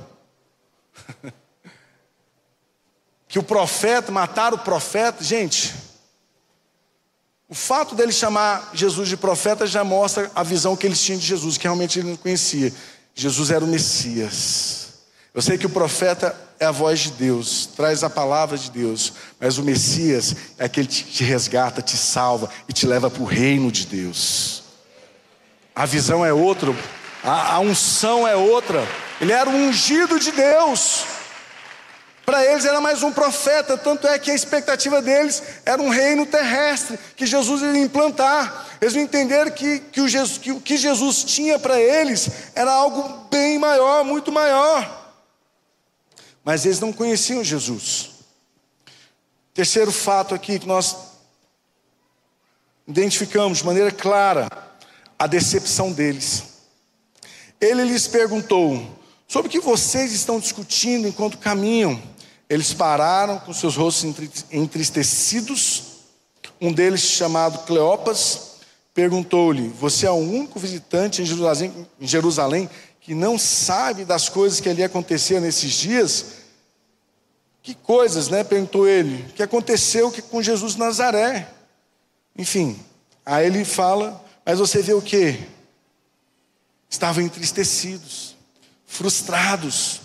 que 3.27 3.39
o 3.39 3.43
profeta, 3.43 4.13
mataram 4.13 4.57
o 4.57 4.61
profeta, 4.61 5.25
gente. 5.25 5.90
O 7.51 7.55
fato 7.55 7.97
dele 7.97 8.13
chamar 8.13 8.71
Jesus 8.73 9.09
de 9.09 9.17
profeta 9.17 9.67
já 9.67 9.83
mostra 9.83 10.31
a 10.37 10.45
visão 10.45 10.77
que 10.77 10.87
eles 10.87 11.03
tinham 11.03 11.19
de 11.19 11.27
Jesus, 11.27 11.59
que 11.59 11.65
realmente 11.65 11.99
ele 11.99 12.11
não 12.11 12.17
conhecia. 12.17 12.73
Jesus 13.13 13.51
era 13.51 13.65
o 13.65 13.67
Messias. 13.67 14.91
Eu 15.35 15.43
sei 15.43 15.59
que 15.59 15.67
o 15.67 15.71
profeta 15.71 16.33
é 16.61 16.67
a 16.67 16.71
voz 16.71 17.01
de 17.01 17.11
Deus, 17.11 17.69
traz 17.77 18.05
a 18.05 18.11
palavra 18.11 18.57
de 18.57 18.71
Deus, 18.71 19.13
mas 19.41 19.59
o 19.59 19.65
Messias 19.65 20.37
é 20.59 20.65
aquele 20.67 20.87
que 20.87 21.03
te 21.03 21.25
resgata, 21.25 21.83
te 21.83 21.97
salva 21.97 22.49
e 22.69 22.73
te 22.73 22.87
leva 22.87 23.11
para 23.11 23.23
o 23.23 23.27
reino 23.27 23.73
de 23.73 23.85
Deus. 23.85 24.63
A 25.75 25.87
visão 25.87 26.25
é 26.25 26.33
outra, 26.33 26.73
a, 27.25 27.55
a 27.55 27.59
unção 27.59 28.29
é 28.29 28.37
outra. 28.37 28.87
Ele 29.21 29.33
era 29.33 29.51
o 29.51 29.55
ungido 29.55 30.21
de 30.21 30.31
Deus. 30.31 31.05
Para 32.31 32.47
eles 32.47 32.65
era 32.65 32.81
mais 32.81 33.03
um 33.03 33.11
profeta, 33.11 33.77
tanto 33.77 34.07
é 34.07 34.17
que 34.17 34.31
a 34.31 34.35
expectativa 34.37 35.03
deles 35.03 35.43
era 35.67 35.83
um 35.83 35.89
reino 35.89 36.25
terrestre 36.25 36.97
que 37.17 37.27
Jesus 37.27 37.61
iria 37.61 37.83
implantar. 37.83 38.69
Eles 38.81 38.95
não 38.95 39.03
entenderam 39.03 39.51
que, 39.51 39.81
que, 39.81 40.01
o, 40.01 40.07
Jesus, 40.07 40.39
que 40.39 40.53
o 40.53 40.61
que 40.61 40.77
Jesus 40.77 41.25
tinha 41.25 41.59
para 41.59 41.81
eles 41.81 42.31
era 42.55 42.71
algo 42.73 43.27
bem 43.29 43.59
maior, 43.59 44.05
muito 44.05 44.31
maior 44.31 45.01
mas 46.45 46.65
eles 46.65 46.79
não 46.79 46.93
conheciam 46.93 47.43
Jesus. 47.43 48.11
Terceiro 49.53 49.91
fato 49.91 50.33
aqui 50.33 50.61
que 50.61 50.69
nós 50.69 50.97
identificamos 52.87 53.59
de 53.59 53.67
maneira 53.67 53.91
clara 53.91 54.49
a 55.19 55.27
decepção 55.27 55.91
deles. 55.91 56.45
Ele 57.61 57.83
lhes 57.83 58.07
perguntou: 58.07 58.85
sobre 59.27 59.49
o 59.49 59.51
que 59.51 59.61
vocês 59.61 60.13
estão 60.13 60.39
discutindo 60.39 61.09
enquanto 61.09 61.37
caminham? 61.37 62.01
Eles 62.51 62.75
pararam 62.75 63.39
com 63.39 63.55
seus 63.55 63.77
rostos 63.77 64.05
entristecidos. 64.51 65.85
Um 66.61 66.73
deles, 66.73 67.01
chamado 67.01 67.65
Cleopas, 67.65 68.57
perguntou-lhe: 68.93 69.69
Você 69.69 70.05
é 70.05 70.11
o 70.11 70.15
único 70.15 70.59
visitante 70.59 71.23
em 71.23 71.25
Jerusalém, 71.25 71.87
em 72.01 72.07
Jerusalém 72.09 72.69
que 73.01 73.15
não 73.15 73.39
sabe 73.39 74.05
das 74.05 74.29
coisas 74.29 74.59
que 74.59 74.69
ali 74.69 74.83
aconteceram 74.83 75.43
nesses 75.43 75.73
dias, 75.73 76.27
que 77.63 77.73
coisas, 77.73 78.29
né? 78.29 78.43
Perguntou 78.43 78.87
ele. 78.87 79.23
O 79.31 79.33
que 79.33 79.45
aconteceu 79.45 80.13
com 80.29 80.43
Jesus 80.43 80.75
Nazaré? 80.75 81.49
Enfim, 82.37 82.79
aí 83.25 83.47
ele 83.47 83.65
fala, 83.65 84.23
mas 84.45 84.59
você 84.59 84.83
vê 84.83 84.93
o 84.93 85.01
que? 85.01 85.39
Estavam 86.89 87.23
entristecidos, 87.23 88.37
frustrados, 88.87 90.01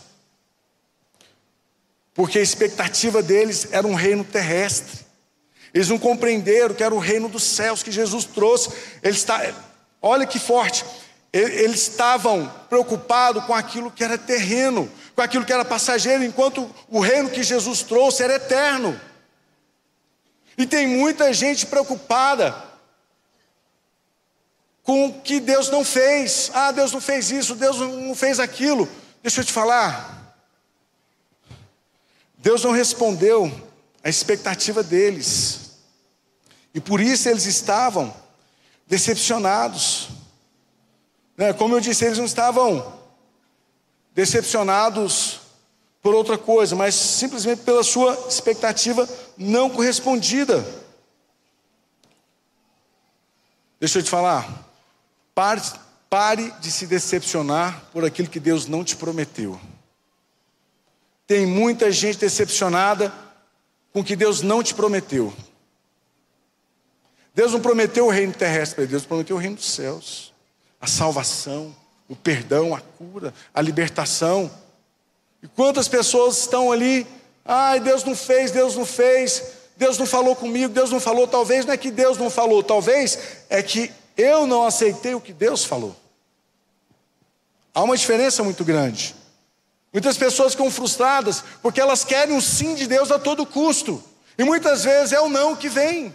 porque 2.16 2.40
a 2.40 2.42
expectativa 2.42 3.22
deles 3.22 3.68
era 3.72 3.86
um 3.86 3.94
reino 3.94 4.24
terrestre. 4.24 5.06
Eles 5.74 5.90
não 5.90 6.00
compreenderam 6.00 6.74
que 6.74 6.82
era 6.82 6.96
o 6.96 7.00
reino 7.00 7.28
dos 7.28 7.44
céus 7.44 7.84
que 7.84 7.92
Jesus 7.92 8.24
trouxe. 8.24 8.70
Ele 9.04 9.18
está, 9.18 9.54
olha 10.02 10.26
que 10.26 10.40
forte. 10.40 10.86
Eles 11.34 11.82
estavam 11.82 12.50
preocupados 12.70 13.44
com 13.44 13.54
aquilo 13.54 13.92
que 13.92 14.02
era 14.02 14.18
terreno, 14.18 14.90
com 15.14 15.22
aquilo 15.22 15.44
que 15.44 15.52
era 15.52 15.66
passageiro, 15.66 16.24
enquanto 16.24 16.74
o 16.88 17.02
reino 17.02 17.30
que 17.30 17.44
Jesus 17.44 17.82
trouxe 17.82 18.24
era 18.24 18.36
eterno. 18.36 19.00
E 20.58 20.66
tem 20.66 20.88
muita 20.88 21.34
gente 21.34 21.66
preocupada 21.66 22.56
com 24.82 25.08
o 25.08 25.22
que 25.22 25.42
Deus 25.42 25.70
não 25.70 25.84
fez. 25.84 26.50
Ah, 26.54 26.72
Deus 26.72 26.94
não 26.94 27.02
fez 27.02 27.30
isso, 27.30 27.56
Deus 27.56 27.78
não 27.78 28.16
fez 28.16 28.40
aquilo. 28.40 28.88
Deixa 29.22 29.42
eu 29.42 29.46
te 29.46 29.52
falar. 29.52 30.15
Deus 32.46 32.64
não 32.64 32.72
respondeu 32.72 33.52
à 34.04 34.08
expectativa 34.08 34.84
deles. 34.84 35.80
E 36.76 36.80
por 36.80 37.02
isso 37.02 37.28
eles 37.28 37.48
estavam 37.48 38.16
decepcionados. 38.86 40.10
Né? 41.36 41.54
Como 41.54 41.74
eu 41.74 41.80
disse, 41.80 42.06
eles 42.06 42.20
não 42.20 42.26
estavam 42.26 43.00
decepcionados 44.14 45.40
por 46.04 46.14
outra 46.14 46.38
coisa, 46.38 46.76
mas 46.76 46.94
simplesmente 46.94 47.64
pela 47.64 47.84
sua 47.84 48.14
expectativa 48.30 49.10
não 49.36 49.68
correspondida. 49.68 50.64
Deixa 53.80 53.98
eu 53.98 54.04
te 54.04 54.10
falar, 54.12 54.70
pare, 55.34 55.64
pare 56.08 56.52
de 56.60 56.72
se 56.72 56.86
decepcionar 56.86 57.86
por 57.92 58.06
aquilo 58.06 58.30
que 58.30 58.40
Deus 58.40 58.68
não 58.68 58.84
te 58.84 58.96
prometeu. 58.96 59.60
Tem 61.28 61.46
muita 61.46 61.92
gente 61.92 62.20
decepcionada 62.20 63.14
com 63.92 64.02
o 64.02 64.04
que 64.04 64.16
Deus 64.16 64.42
não 64.42 64.62
te 64.62 64.74
prometeu. 64.74 65.34
Deus 67.34 67.52
não 67.52 67.60
prometeu 67.60 68.06
o 68.06 68.10
reino 68.10 68.32
terrestre 68.34 68.88
Deus 68.88 69.06
prometeu 69.06 69.36
o 69.36 69.40
reino 69.40 69.58
dos 69.58 69.70
céus, 69.70 70.34
a 70.80 70.88
salvação, 70.88 71.76
o 72.08 72.16
perdão, 72.16 72.74
a 72.74 72.80
cura, 72.80 73.34
a 73.54 73.62
libertação. 73.62 74.50
E 75.44 75.48
quantas 75.48 75.88
pessoas 75.88 76.38
estão 76.38 76.72
ali, 76.72 77.06
ai, 77.44 77.80
Deus 77.80 78.04
não 78.04 78.16
fez, 78.16 78.52
Deus 78.52 78.76
não 78.76 78.86
fez, 78.86 79.44
Deus 79.76 79.98
não 79.98 80.06
falou 80.06 80.36
comigo, 80.36 80.74
Deus 80.74 80.92
não 80.92 81.00
falou. 81.00 81.28
Talvez 81.28 81.66
não 81.66 81.74
é 81.74 81.78
que 81.78 81.92
Deus 81.92 82.18
não 82.18 82.30
falou, 82.30 82.64
talvez 82.64 83.18
é 83.50 83.62
que 83.62 83.92
eu 84.16 84.48
não 84.48 84.64
aceitei 84.64 85.14
o 85.14 85.22
que 85.22 85.34
Deus 85.34 85.66
falou. 85.66 85.96
Há 87.74 87.84
uma 87.84 87.98
diferença 87.98 88.44
muito 88.44 88.64
grande. 88.64 89.14
Muitas 89.96 90.18
pessoas 90.18 90.52
ficam 90.52 90.70
frustradas 90.70 91.42
porque 91.62 91.80
elas 91.80 92.04
querem 92.04 92.36
o 92.36 92.42
sim 92.42 92.76
de 92.76 92.86
Deus 92.86 93.14
a 93.14 93.18
todo 93.18 93.46
custo. 93.46 94.04
E 94.38 94.44
muitas 94.44 94.84
vezes 94.84 95.14
é 95.14 95.22
o 95.22 95.30
não 95.30 95.56
que 95.56 95.70
vem. 95.70 96.14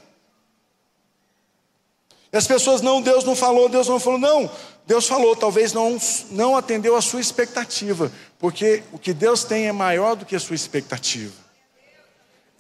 E 2.31 2.37
as 2.37 2.47
pessoas, 2.47 2.83
não, 2.83 3.01
Deus 3.01 3.25
não 3.25 3.35
falou, 3.35 3.71
Deus 3.71 3.89
não 3.89 3.99
falou. 3.99 4.19
Não, 4.19 4.51
Deus 4.87 5.09
falou, 5.09 5.35
talvez 5.35 5.73
não, 5.73 5.97
não 6.31 6.55
atendeu 6.55 6.95
a 6.95 7.01
sua 7.01 7.23
expectativa. 7.23 8.13
Porque 8.39 8.83
o 8.93 8.99
que 8.99 9.15
Deus 9.15 9.45
tem 9.45 9.67
é 9.67 9.73
maior 9.73 10.15
do 10.15 10.27
que 10.27 10.37
a 10.37 10.41
sua 10.41 10.57
expectativa. 10.57 11.33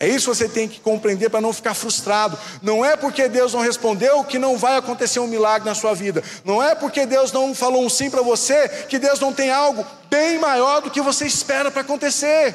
É 0.02 0.09
isso 0.09 0.30
que 0.30 0.37
você 0.38 0.49
tem 0.49 0.66
que 0.66 0.80
compreender 0.80 1.28
para 1.28 1.42
não 1.42 1.52
ficar 1.52 1.75
frustrado. 1.75 2.38
Não 2.62 2.83
é 2.83 2.97
porque 2.97 3.28
Deus 3.28 3.52
não 3.52 3.61
respondeu 3.61 4.25
que 4.25 4.38
não 4.38 4.57
vai 4.57 4.78
acontecer 4.78 5.21
um 5.21 5.26
milagre 5.26 5.69
na 5.69 5.75
sua 5.75 5.95
vida. 5.95 6.25
Não 6.42 6.62
é 6.62 6.75
porque 6.75 7.04
Deus 7.04 7.30
não 7.30 7.54
falou 7.54 7.85
um 7.85 7.90
sim 7.90 8.09
para 8.09 8.23
você 8.23 8.66
que 8.88 8.99
Deus 8.99 9.21
não 9.21 9.30
tem 9.30 9.50
algo 9.50 9.87
bem 10.09 10.38
maior 10.38 10.80
do 10.80 10.90
que 10.90 11.02
você 11.02 11.26
espera 11.26 11.71
para 11.71 11.83
acontecer. 11.83 12.54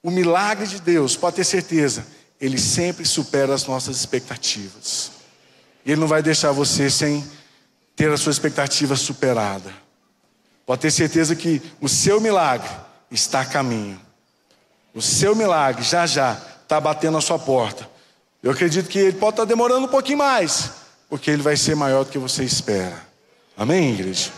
O 0.00 0.12
milagre 0.12 0.64
de 0.64 0.80
Deus, 0.80 1.16
pode 1.16 1.34
ter 1.34 1.44
certeza, 1.44 2.06
ele 2.40 2.56
sempre 2.56 3.04
supera 3.04 3.52
as 3.52 3.66
nossas 3.66 3.96
expectativas. 3.96 5.10
E 5.84 5.90
ele 5.90 6.00
não 6.00 6.06
vai 6.06 6.22
deixar 6.22 6.52
você 6.52 6.88
sem 6.88 7.28
ter 7.96 8.12
a 8.12 8.16
sua 8.16 8.30
expectativa 8.30 8.94
superada. 8.94 9.74
Pode 10.64 10.82
ter 10.82 10.92
certeza 10.92 11.34
que 11.34 11.60
o 11.80 11.88
seu 11.88 12.20
milagre 12.20 12.70
está 13.10 13.40
a 13.40 13.44
caminho. 13.44 14.00
O 14.98 15.00
seu 15.00 15.32
milagre 15.32 15.84
já 15.84 16.06
já 16.06 16.36
está 16.60 16.80
batendo 16.80 17.12
na 17.12 17.20
sua 17.20 17.38
porta. 17.38 17.88
Eu 18.42 18.50
acredito 18.50 18.88
que 18.88 18.98
ele 18.98 19.12
pode 19.12 19.34
estar 19.34 19.44
tá 19.44 19.48
demorando 19.48 19.86
um 19.86 19.88
pouquinho 19.88 20.18
mais, 20.18 20.72
porque 21.08 21.30
ele 21.30 21.40
vai 21.40 21.56
ser 21.56 21.76
maior 21.76 22.04
do 22.04 22.10
que 22.10 22.18
você 22.18 22.42
espera. 22.42 23.00
Amém, 23.56 23.92
igreja? 23.92 24.32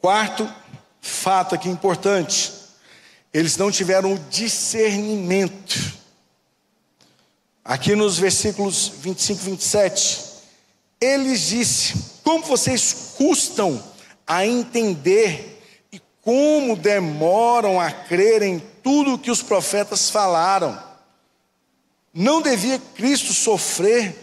Quarto 0.00 0.48
fato 1.00 1.56
aqui 1.56 1.68
importante: 1.68 2.52
eles 3.34 3.56
não 3.56 3.72
tiveram 3.72 4.14
discernimento. 4.30 5.98
Aqui 7.64 7.96
nos 7.96 8.20
versículos 8.20 8.92
25 9.00 9.40
e 9.40 9.44
27, 9.50 10.24
eles 11.00 11.40
disse: 11.40 12.17
como 12.28 12.44
vocês 12.44 13.14
custam 13.16 13.82
a 14.26 14.44
entender 14.44 15.62
e 15.90 15.98
como 16.20 16.76
demoram 16.76 17.80
a 17.80 17.90
crer 17.90 18.42
em 18.42 18.58
tudo 18.82 19.18
que 19.18 19.30
os 19.30 19.40
profetas 19.40 20.10
falaram. 20.10 20.78
Não 22.12 22.42
devia 22.42 22.78
Cristo 22.94 23.32
sofrer 23.32 24.14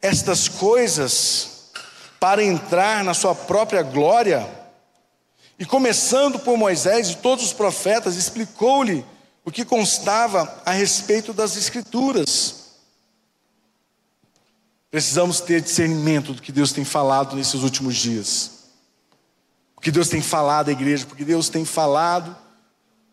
estas 0.00 0.48
coisas 0.48 1.72
para 2.20 2.40
entrar 2.40 3.02
na 3.02 3.14
sua 3.14 3.34
própria 3.34 3.82
glória? 3.82 4.48
E 5.58 5.64
começando 5.66 6.38
por 6.38 6.56
Moisés 6.56 7.10
e 7.10 7.16
todos 7.16 7.46
os 7.46 7.52
profetas, 7.52 8.14
explicou-lhe 8.14 9.04
o 9.44 9.50
que 9.50 9.64
constava 9.64 10.62
a 10.64 10.70
respeito 10.70 11.32
das 11.32 11.56
Escrituras. 11.56 12.57
Precisamos 14.90 15.40
ter 15.40 15.60
discernimento 15.60 16.32
do 16.32 16.40
que 16.40 16.50
Deus 16.50 16.72
tem 16.72 16.84
falado 16.84 17.36
nesses 17.36 17.62
últimos 17.62 17.96
dias. 17.96 18.58
O 19.76 19.80
que 19.80 19.90
Deus 19.90 20.08
tem 20.08 20.22
falado 20.22 20.70
à 20.70 20.72
igreja, 20.72 21.04
porque 21.06 21.24
Deus 21.24 21.48
tem 21.48 21.64
falado, 21.64 22.34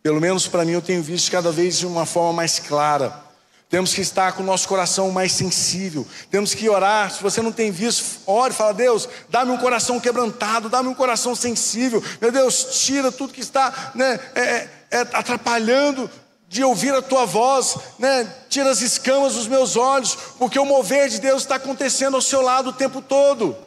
pelo 0.02 0.22
menos 0.22 0.48
para 0.48 0.64
mim 0.64 0.72
eu 0.72 0.82
tenho 0.82 1.04
visto 1.04 1.30
cada 1.30 1.52
vez 1.52 1.78
de 1.78 1.86
uma 1.86 2.06
forma 2.06 2.34
mais 2.34 2.60
clara. 2.60 3.24
Temos 3.70 3.94
que 3.94 4.02
estar 4.02 4.32
com 4.34 4.42
o 4.42 4.46
nosso 4.46 4.68
coração 4.68 5.12
mais 5.12 5.32
sensível. 5.32 6.08
Temos 6.32 6.54
que 6.54 6.70
orar. 6.70 7.12
Se 7.12 7.22
você 7.22 7.42
não 7.42 7.52
tem 7.52 7.72
visto, 7.72 8.22
ore 8.26 8.54
fala: 8.54 8.74
Deus, 8.74 9.10
dá-me 9.30 9.52
um 9.52 9.58
coração 9.58 10.00
quebrantado, 10.00 10.70
dá-me 10.70 10.88
um 10.88 10.94
coração 10.94 11.36
sensível. 11.36 12.02
Meu 12.22 12.32
Deus, 12.32 12.84
tira 12.86 13.12
tudo 13.12 13.34
que 13.34 13.42
está 13.42 13.92
né, 13.96 14.20
é, 14.36 14.42
é, 14.42 14.70
é 14.92 15.00
atrapalhando 15.00 16.10
de 16.48 16.64
ouvir 16.64 16.94
a 16.94 17.02
tua 17.02 17.26
voz, 17.26 17.78
né? 17.98 18.24
tira 18.50 18.70
as 18.70 18.82
escamas 18.82 19.34
dos 19.34 19.48
meus 19.48 19.76
olhos, 19.76 20.16
porque 20.38 20.60
o 20.60 20.66
mover 20.66 21.10
de 21.10 21.20
Deus 21.20 21.42
está 21.44 21.56
acontecendo 21.56 22.16
ao 22.16 22.22
seu 22.22 22.42
lado 22.42 22.70
o 22.70 22.74
tempo 22.74 23.02
todo. 23.02 23.58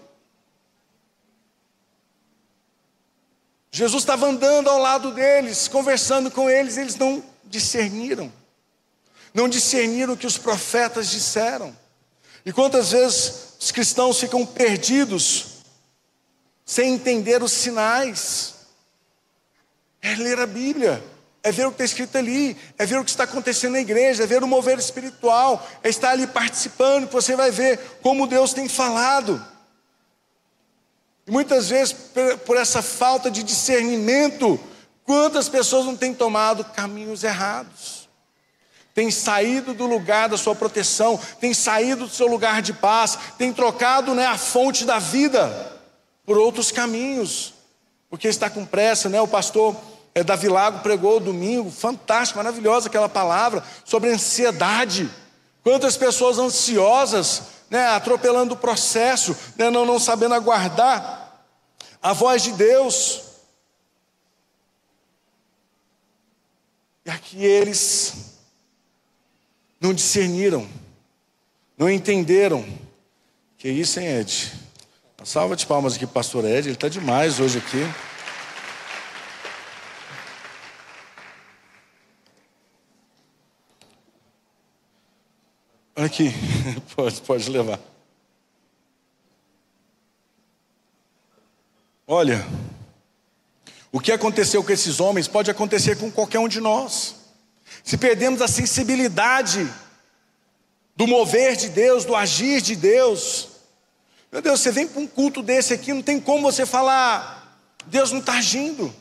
Jesus 3.70 4.02
estava 4.02 4.26
andando 4.26 4.68
ao 4.70 4.78
lado 4.78 5.12
deles, 5.12 5.68
conversando 5.68 6.30
com 6.30 6.48
eles, 6.48 6.76
eles 6.76 6.96
não 6.96 7.22
discerniram, 7.44 8.32
não 9.34 9.48
discerniram 9.48 10.14
o 10.14 10.16
que 10.16 10.26
os 10.26 10.38
profetas 10.38 11.10
disseram. 11.10 11.76
E 12.44 12.52
quantas 12.52 12.92
vezes 12.92 13.54
os 13.60 13.70
cristãos 13.70 14.18
ficam 14.18 14.46
perdidos, 14.46 15.58
sem 16.64 16.94
entender 16.94 17.42
os 17.42 17.52
sinais, 17.52 18.54
é 20.00 20.14
ler 20.14 20.38
a 20.38 20.46
Bíblia 20.46 21.02
é 21.42 21.52
ver 21.52 21.66
o 21.66 21.70
que 21.70 21.76
está 21.76 21.84
escrito 21.84 22.18
ali, 22.18 22.56
é 22.76 22.84
ver 22.84 22.98
o 22.98 23.04
que 23.04 23.10
está 23.10 23.24
acontecendo 23.24 23.72
na 23.72 23.80
igreja, 23.80 24.24
é 24.24 24.26
ver 24.26 24.42
o 24.42 24.48
mover 24.48 24.78
espiritual, 24.78 25.66
é 25.82 25.88
estar 25.88 26.10
ali 26.10 26.26
participando, 26.26 27.06
que 27.06 27.14
você 27.14 27.36
vai 27.36 27.50
ver 27.50 27.78
como 28.02 28.26
Deus 28.26 28.52
tem 28.52 28.68
falado. 28.68 29.44
E 31.26 31.30
muitas 31.30 31.68
vezes, 31.68 31.94
por 32.44 32.56
essa 32.56 32.82
falta 32.82 33.30
de 33.30 33.42
discernimento, 33.42 34.58
quantas 35.04 35.48
pessoas 35.48 35.84
não 35.84 35.96
têm 35.96 36.12
tomado 36.12 36.64
caminhos 36.64 37.22
errados, 37.22 38.08
têm 38.94 39.10
saído 39.10 39.72
do 39.74 39.86
lugar 39.86 40.28
da 40.28 40.36
sua 40.36 40.56
proteção, 40.56 41.20
têm 41.40 41.54
saído 41.54 42.06
do 42.06 42.12
seu 42.12 42.26
lugar 42.26 42.60
de 42.60 42.72
paz, 42.72 43.16
têm 43.38 43.52
trocado 43.52 44.14
né, 44.14 44.26
a 44.26 44.36
fonte 44.36 44.84
da 44.84 44.98
vida 44.98 45.78
por 46.26 46.36
outros 46.36 46.72
caminhos, 46.72 47.54
porque 48.10 48.26
está 48.26 48.50
com 48.50 48.66
pressa, 48.66 49.08
né? 49.08 49.20
O 49.20 49.28
pastor 49.28 49.76
é, 50.14 50.24
Davi 50.24 50.48
Lago 50.48 50.80
pregou 50.80 51.20
domingo, 51.20 51.70
fantástico, 51.70 52.38
maravilhosa 52.38 52.88
aquela 52.88 53.08
palavra 53.08 53.62
sobre 53.84 54.10
ansiedade. 54.10 55.08
Quantas 55.62 55.96
pessoas 55.96 56.38
ansiosas, 56.38 57.42
né, 57.70 57.86
atropelando 57.88 58.54
o 58.54 58.58
processo, 58.58 59.36
né, 59.56 59.70
não, 59.70 59.84
não 59.84 59.98
sabendo 59.98 60.34
aguardar 60.34 61.42
a 62.02 62.12
voz 62.12 62.42
de 62.42 62.52
Deus. 62.52 63.22
E 67.04 67.10
aqui 67.10 67.44
eles 67.44 68.14
não 69.80 69.94
discerniram, 69.94 70.68
não 71.76 71.88
entenderam. 71.88 72.66
Que 73.56 73.68
isso, 73.68 73.98
hein, 73.98 74.06
Ed? 74.20 74.52
Uma 75.18 75.26
salva 75.26 75.56
de 75.56 75.66
palmas 75.66 75.94
aqui, 75.94 76.06
pastor 76.06 76.44
Ed, 76.44 76.68
ele 76.68 76.74
está 76.74 76.88
demais 76.88 77.40
hoje 77.40 77.58
aqui. 77.58 77.84
Aqui, 86.08 86.32
pode, 86.96 87.20
pode 87.20 87.50
levar. 87.50 87.78
Olha, 92.06 92.46
o 93.92 94.00
que 94.00 94.10
aconteceu 94.10 94.64
com 94.64 94.72
esses 94.72 95.00
homens 95.00 95.28
pode 95.28 95.50
acontecer 95.50 95.98
com 95.98 96.10
qualquer 96.10 96.38
um 96.38 96.48
de 96.48 96.62
nós. 96.62 97.16
Se 97.84 97.98
perdemos 97.98 98.40
a 98.40 98.48
sensibilidade 98.48 99.70
do 100.96 101.06
mover 101.06 101.56
de 101.56 101.68
Deus, 101.68 102.06
do 102.06 102.16
agir 102.16 102.62
de 102.62 102.74
Deus. 102.74 103.48
Meu 104.32 104.40
Deus, 104.40 104.60
você 104.60 104.72
vem 104.72 104.88
para 104.88 105.02
um 105.02 105.06
culto 105.06 105.42
desse 105.42 105.74
aqui, 105.74 105.92
não 105.92 106.00
tem 106.00 106.18
como 106.18 106.50
você 106.50 106.64
falar, 106.64 107.60
Deus 107.84 108.12
não 108.12 108.20
está 108.20 108.38
agindo. 108.38 108.94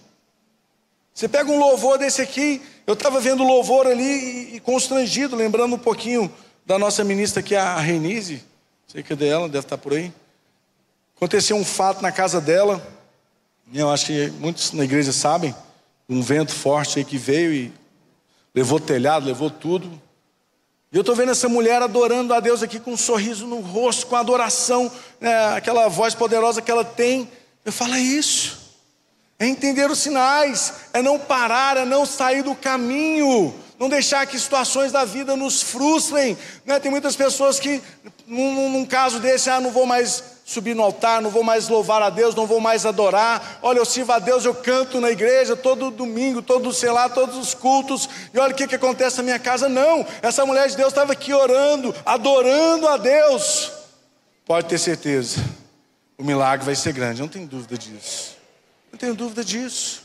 Você 1.13 1.29
pega 1.29 1.49
um 1.49 1.57
louvor 1.57 1.97
desse 1.97 2.21
aqui, 2.21 2.61
eu 2.85 2.95
estava 2.95 3.21
vendo 3.21 3.45
louvor 3.45 3.87
ali 3.87 4.03
e, 4.03 4.55
e 4.57 4.59
constrangido, 4.59 5.37
lembrando 5.37 5.73
um 5.73 5.79
pouquinho 5.79 6.29
da 6.67 6.77
nossa 6.77 7.01
ministra 7.01 7.39
aqui, 7.39 7.55
a 7.55 7.79
Renise, 7.79 8.43
sei 8.89 9.01
que 9.01 9.13
é 9.13 9.15
dela, 9.15 9.47
deve 9.47 9.65
estar 9.65 9.77
por 9.77 9.93
aí. 9.93 10.11
Aconteceu 11.15 11.55
um 11.55 11.63
fato 11.63 12.01
na 12.01 12.11
casa 12.11 12.41
dela, 12.41 12.85
eu 13.73 13.89
acho 13.89 14.07
que 14.07 14.29
muitos 14.31 14.73
na 14.73 14.83
igreja 14.83 15.13
sabem, 15.13 15.55
um 16.09 16.21
vento 16.21 16.51
forte 16.51 16.99
aí 16.99 17.05
que 17.05 17.17
veio 17.17 17.53
e 17.53 17.73
levou 18.53 18.81
telhado, 18.81 19.25
levou 19.25 19.49
tudo. 19.49 19.89
E 20.91 20.97
eu 20.97 21.01
estou 21.01 21.15
vendo 21.15 21.31
essa 21.31 21.47
mulher 21.47 21.81
adorando 21.81 22.33
a 22.33 22.41
Deus 22.41 22.61
aqui 22.61 22.81
com 22.81 22.91
um 22.91 22.97
sorriso 22.97 23.47
no 23.47 23.61
rosto, 23.61 24.05
com 24.05 24.17
adoração, 24.17 24.91
né, 25.21 25.55
aquela 25.55 25.87
voz 25.87 26.13
poderosa 26.15 26.61
que 26.61 26.69
ela 26.69 26.83
tem. 26.83 27.31
Eu 27.63 27.71
falo, 27.71 27.93
é 27.93 27.99
isso. 28.01 28.75
É 29.39 29.47
entender 29.47 29.89
os 29.89 29.99
sinais, 29.99 30.73
é 30.91 31.01
não 31.01 31.17
parar, 31.17 31.77
é 31.77 31.85
não 31.85 32.05
sair 32.05 32.41
do 32.41 32.53
caminho, 32.53 33.55
não 33.79 33.89
deixar 33.89 34.25
que 34.25 34.39
situações 34.39 34.91
da 34.91 35.05
vida 35.05 35.35
nos 35.35 35.61
frustrem. 35.61 36.37
Né? 36.65 36.79
Tem 36.79 36.89
muitas 36.89 37.15
pessoas 37.15 37.59
que, 37.59 37.81
num, 38.25 38.69
num 38.69 38.85
caso 38.85 39.19
desse, 39.19 39.49
ah, 39.49 39.61
não 39.61 39.71
vou 39.71 39.85
mais 39.85 40.23
subir 40.47 40.73
no 40.73 40.81
altar, 40.81 41.21
não 41.21 41.29
vou 41.29 41.43
mais 41.43 41.67
louvar 41.67 42.01
a 42.01 42.09
Deus, 42.09 42.33
não 42.33 42.47
vou 42.47 42.61
mais 42.61 42.85
adorar. 42.85 43.59
Olha, 43.61 43.79
eu 43.79 43.85
sirvo 43.85 44.13
a 44.13 44.19
Deus, 44.19 44.45
eu 44.45 44.55
canto 44.55 45.01
na 45.01 45.11
igreja 45.11 45.55
todo 45.55 45.91
domingo, 45.91 46.41
todo, 46.41 46.71
sei 46.73 46.89
lá, 46.89 47.09
todos 47.09 47.35
os 47.35 47.53
cultos. 47.53 48.09
E 48.33 48.39
olha 48.39 48.53
o 48.53 48.55
que, 48.55 48.65
que 48.65 48.75
acontece 48.75 49.17
na 49.17 49.23
minha 49.23 49.39
casa. 49.39 49.67
Não, 49.67 50.05
essa 50.21 50.45
mulher 50.45 50.69
de 50.69 50.77
Deus 50.77 50.89
estava 50.89 51.11
aqui 51.11 51.33
orando, 51.33 51.93
adorando 52.05 52.87
a 52.87 52.97
Deus. 52.97 53.71
Pode 54.45 54.67
ter 54.67 54.77
certeza, 54.77 55.43
o 56.17 56.23
milagre 56.23 56.65
vai 56.65 56.75
ser 56.75 56.93
grande, 56.93 57.21
não 57.21 57.27
tem 57.27 57.45
dúvida 57.45 57.77
disso. 57.77 58.37
Não 58.89 58.97
tenho 58.97 59.13
dúvida 59.13 59.43
disso. 59.43 60.03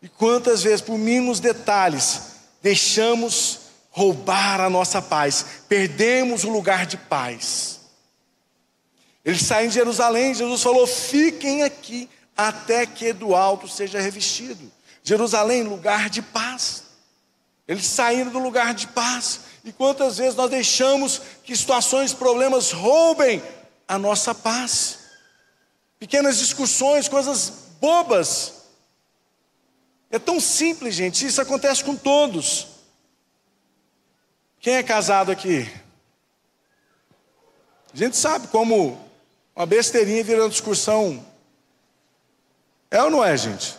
E 0.00 0.08
quantas 0.08 0.62
vezes, 0.62 0.80
por 0.80 0.96
mínimos 0.96 1.40
detalhes, 1.40 2.33
deixamos 2.64 3.58
roubar 3.90 4.58
a 4.58 4.70
nossa 4.70 5.02
paz, 5.02 5.44
perdemos 5.68 6.44
o 6.44 6.48
lugar 6.48 6.86
de 6.86 6.96
paz. 6.96 7.80
Eles 9.22 9.42
saem 9.42 9.68
de 9.68 9.74
Jerusalém, 9.74 10.34
Jesus 10.34 10.62
falou: 10.62 10.86
fiquem 10.86 11.62
aqui 11.62 12.08
até 12.34 12.86
que 12.86 13.12
do 13.12 13.34
alto 13.34 13.68
seja 13.68 14.00
revestido. 14.00 14.72
Jerusalém, 15.02 15.62
lugar 15.62 16.08
de 16.08 16.22
paz. 16.22 16.84
Eles 17.68 17.84
saíram 17.84 18.30
do 18.30 18.38
lugar 18.38 18.72
de 18.72 18.88
paz. 18.88 19.40
E 19.62 19.70
quantas 19.70 20.16
vezes 20.16 20.34
nós 20.34 20.50
deixamos 20.50 21.20
que 21.44 21.54
situações, 21.54 22.14
problemas 22.14 22.72
roubem 22.72 23.42
a 23.86 23.98
nossa 23.98 24.34
paz? 24.34 25.00
Pequenas 25.98 26.38
discussões, 26.38 27.08
coisas 27.08 27.52
bobas. 27.78 28.63
É 30.14 30.18
tão 30.20 30.38
simples, 30.38 30.94
gente. 30.94 31.26
Isso 31.26 31.42
acontece 31.42 31.82
com 31.82 31.96
todos. 31.96 32.68
Quem 34.60 34.76
é 34.76 34.82
casado 34.84 35.32
aqui? 35.32 35.68
A 37.92 37.96
gente 37.96 38.16
sabe 38.16 38.46
como 38.46 38.96
uma 39.56 39.66
besteirinha 39.66 40.22
virando 40.22 40.52
discussão. 40.52 41.26
É 42.92 43.02
ou 43.02 43.10
não 43.10 43.24
é, 43.24 43.36
gente? 43.36 43.76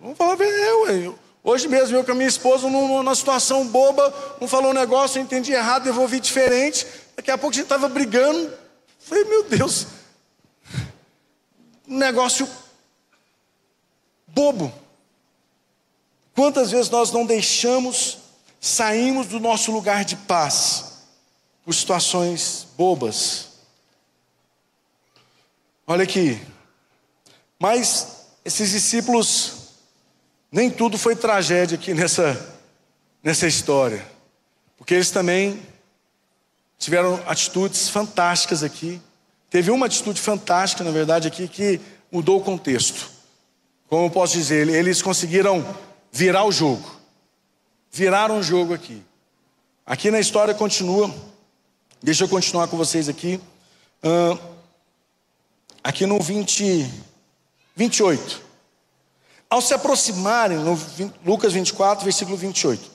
Vamos 0.00 0.18
falar, 0.18 0.36
ué. 0.36 1.14
Hoje 1.44 1.68
mesmo, 1.68 1.96
eu 1.96 2.04
com 2.04 2.10
a 2.10 2.16
minha 2.16 2.28
esposa, 2.28 2.68
numa 2.68 3.14
situação 3.14 3.68
boba, 3.68 4.12
não 4.40 4.48
falou 4.48 4.72
um 4.72 4.74
negócio, 4.74 5.20
eu 5.20 5.22
entendi 5.22 5.52
errado, 5.52 5.84
devolvi 5.84 6.18
diferente. 6.18 6.84
Daqui 7.14 7.30
a 7.30 7.38
pouco 7.38 7.54
a 7.54 7.58
gente 7.58 7.66
estava 7.66 7.88
brigando. 7.88 8.52
Falei, 8.98 9.22
meu 9.22 9.44
Deus, 9.44 9.86
um 11.86 11.98
negócio 11.98 12.48
bobo. 14.26 14.87
Quantas 16.38 16.70
vezes 16.70 16.88
nós 16.88 17.10
não 17.10 17.26
deixamos, 17.26 18.18
saímos 18.60 19.26
do 19.26 19.40
nosso 19.40 19.72
lugar 19.72 20.04
de 20.04 20.14
paz 20.14 20.98
por 21.64 21.74
situações 21.74 22.64
bobas? 22.78 23.48
Olha 25.84 26.04
aqui, 26.04 26.40
mas 27.58 28.26
esses 28.44 28.70
discípulos, 28.70 29.72
nem 30.52 30.70
tudo 30.70 30.96
foi 30.96 31.16
tragédia 31.16 31.76
aqui 31.76 31.92
nessa, 31.92 32.54
nessa 33.20 33.48
história, 33.48 34.06
porque 34.76 34.94
eles 34.94 35.10
também 35.10 35.60
tiveram 36.78 37.20
atitudes 37.26 37.88
fantásticas 37.88 38.62
aqui. 38.62 39.02
Teve 39.50 39.72
uma 39.72 39.86
atitude 39.86 40.20
fantástica, 40.20 40.84
na 40.84 40.92
verdade, 40.92 41.26
aqui, 41.26 41.48
que 41.48 41.80
mudou 42.12 42.38
o 42.38 42.44
contexto. 42.44 43.10
Como 43.88 44.06
eu 44.06 44.10
posso 44.10 44.34
dizer, 44.34 44.68
eles 44.68 45.02
conseguiram 45.02 45.66
virar 46.12 46.44
o 46.44 46.52
jogo. 46.52 46.98
Viraram 47.90 48.38
o 48.38 48.42
jogo 48.42 48.74
aqui. 48.74 49.02
Aqui 49.84 50.10
na 50.10 50.20
história 50.20 50.54
continua. 50.54 51.12
Deixa 52.02 52.24
eu 52.24 52.28
continuar 52.28 52.68
com 52.68 52.76
vocês 52.76 53.08
aqui. 53.08 53.40
Uh, 54.02 54.38
aqui 55.82 56.06
no 56.06 56.20
20, 56.20 56.90
28. 57.74 58.42
Ao 59.50 59.62
se 59.62 59.72
aproximarem, 59.72 60.58
no 60.58 60.78
Lucas 61.24 61.52
24, 61.52 62.04
versículo 62.04 62.36
28. 62.36 62.90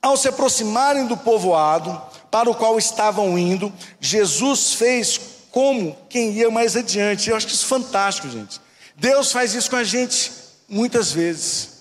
Ao 0.00 0.16
se 0.16 0.28
aproximarem 0.28 1.06
do 1.06 1.16
povoado 1.16 2.00
para 2.30 2.48
o 2.48 2.54
qual 2.54 2.78
estavam 2.78 3.36
indo, 3.36 3.72
Jesus 4.00 4.74
fez 4.74 5.20
como 5.50 5.96
quem 6.08 6.30
ia 6.32 6.50
mais 6.50 6.76
adiante. 6.76 7.28
Eu 7.28 7.36
acho 7.36 7.46
que 7.46 7.52
isso 7.52 7.64
é 7.64 7.68
fantástico, 7.68 8.28
gente. 8.28 8.60
Deus 8.96 9.32
faz 9.32 9.54
isso 9.54 9.68
com 9.68 9.76
a 9.76 9.84
gente 9.84 10.32
muitas 10.68 11.10
vezes. 11.10 11.77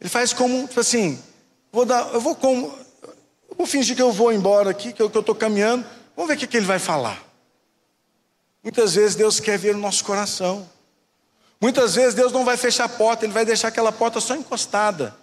Ele 0.00 0.08
faz 0.08 0.32
como, 0.32 0.66
tipo 0.66 0.80
assim, 0.80 1.22
vou 1.70 1.84
dar, 1.84 2.12
eu 2.14 2.20
vou 2.20 2.34
como, 2.34 2.74
eu 3.48 3.56
vou 3.56 3.66
fingir 3.66 3.94
que 3.94 4.02
eu 4.02 4.12
vou 4.12 4.32
embora 4.32 4.70
aqui, 4.70 4.92
que 4.92 5.02
eu 5.02 5.08
estou 5.08 5.34
caminhando, 5.34 5.84
vamos 6.16 6.28
ver 6.28 6.36
o 6.36 6.38
que, 6.38 6.46
que 6.46 6.56
ele 6.56 6.66
vai 6.66 6.78
falar. 6.78 7.22
Muitas 8.62 8.94
vezes 8.94 9.14
Deus 9.14 9.40
quer 9.40 9.58
ver 9.58 9.74
o 9.74 9.78
nosso 9.78 10.04
coração. 10.04 10.68
Muitas 11.60 11.94
vezes 11.94 12.14
Deus 12.14 12.32
não 12.32 12.44
vai 12.44 12.56
fechar 12.56 12.84
a 12.84 12.88
porta, 12.88 13.24
Ele 13.24 13.32
vai 13.32 13.44
deixar 13.44 13.68
aquela 13.68 13.92
porta 13.92 14.20
só 14.20 14.34
encostada. 14.34 15.14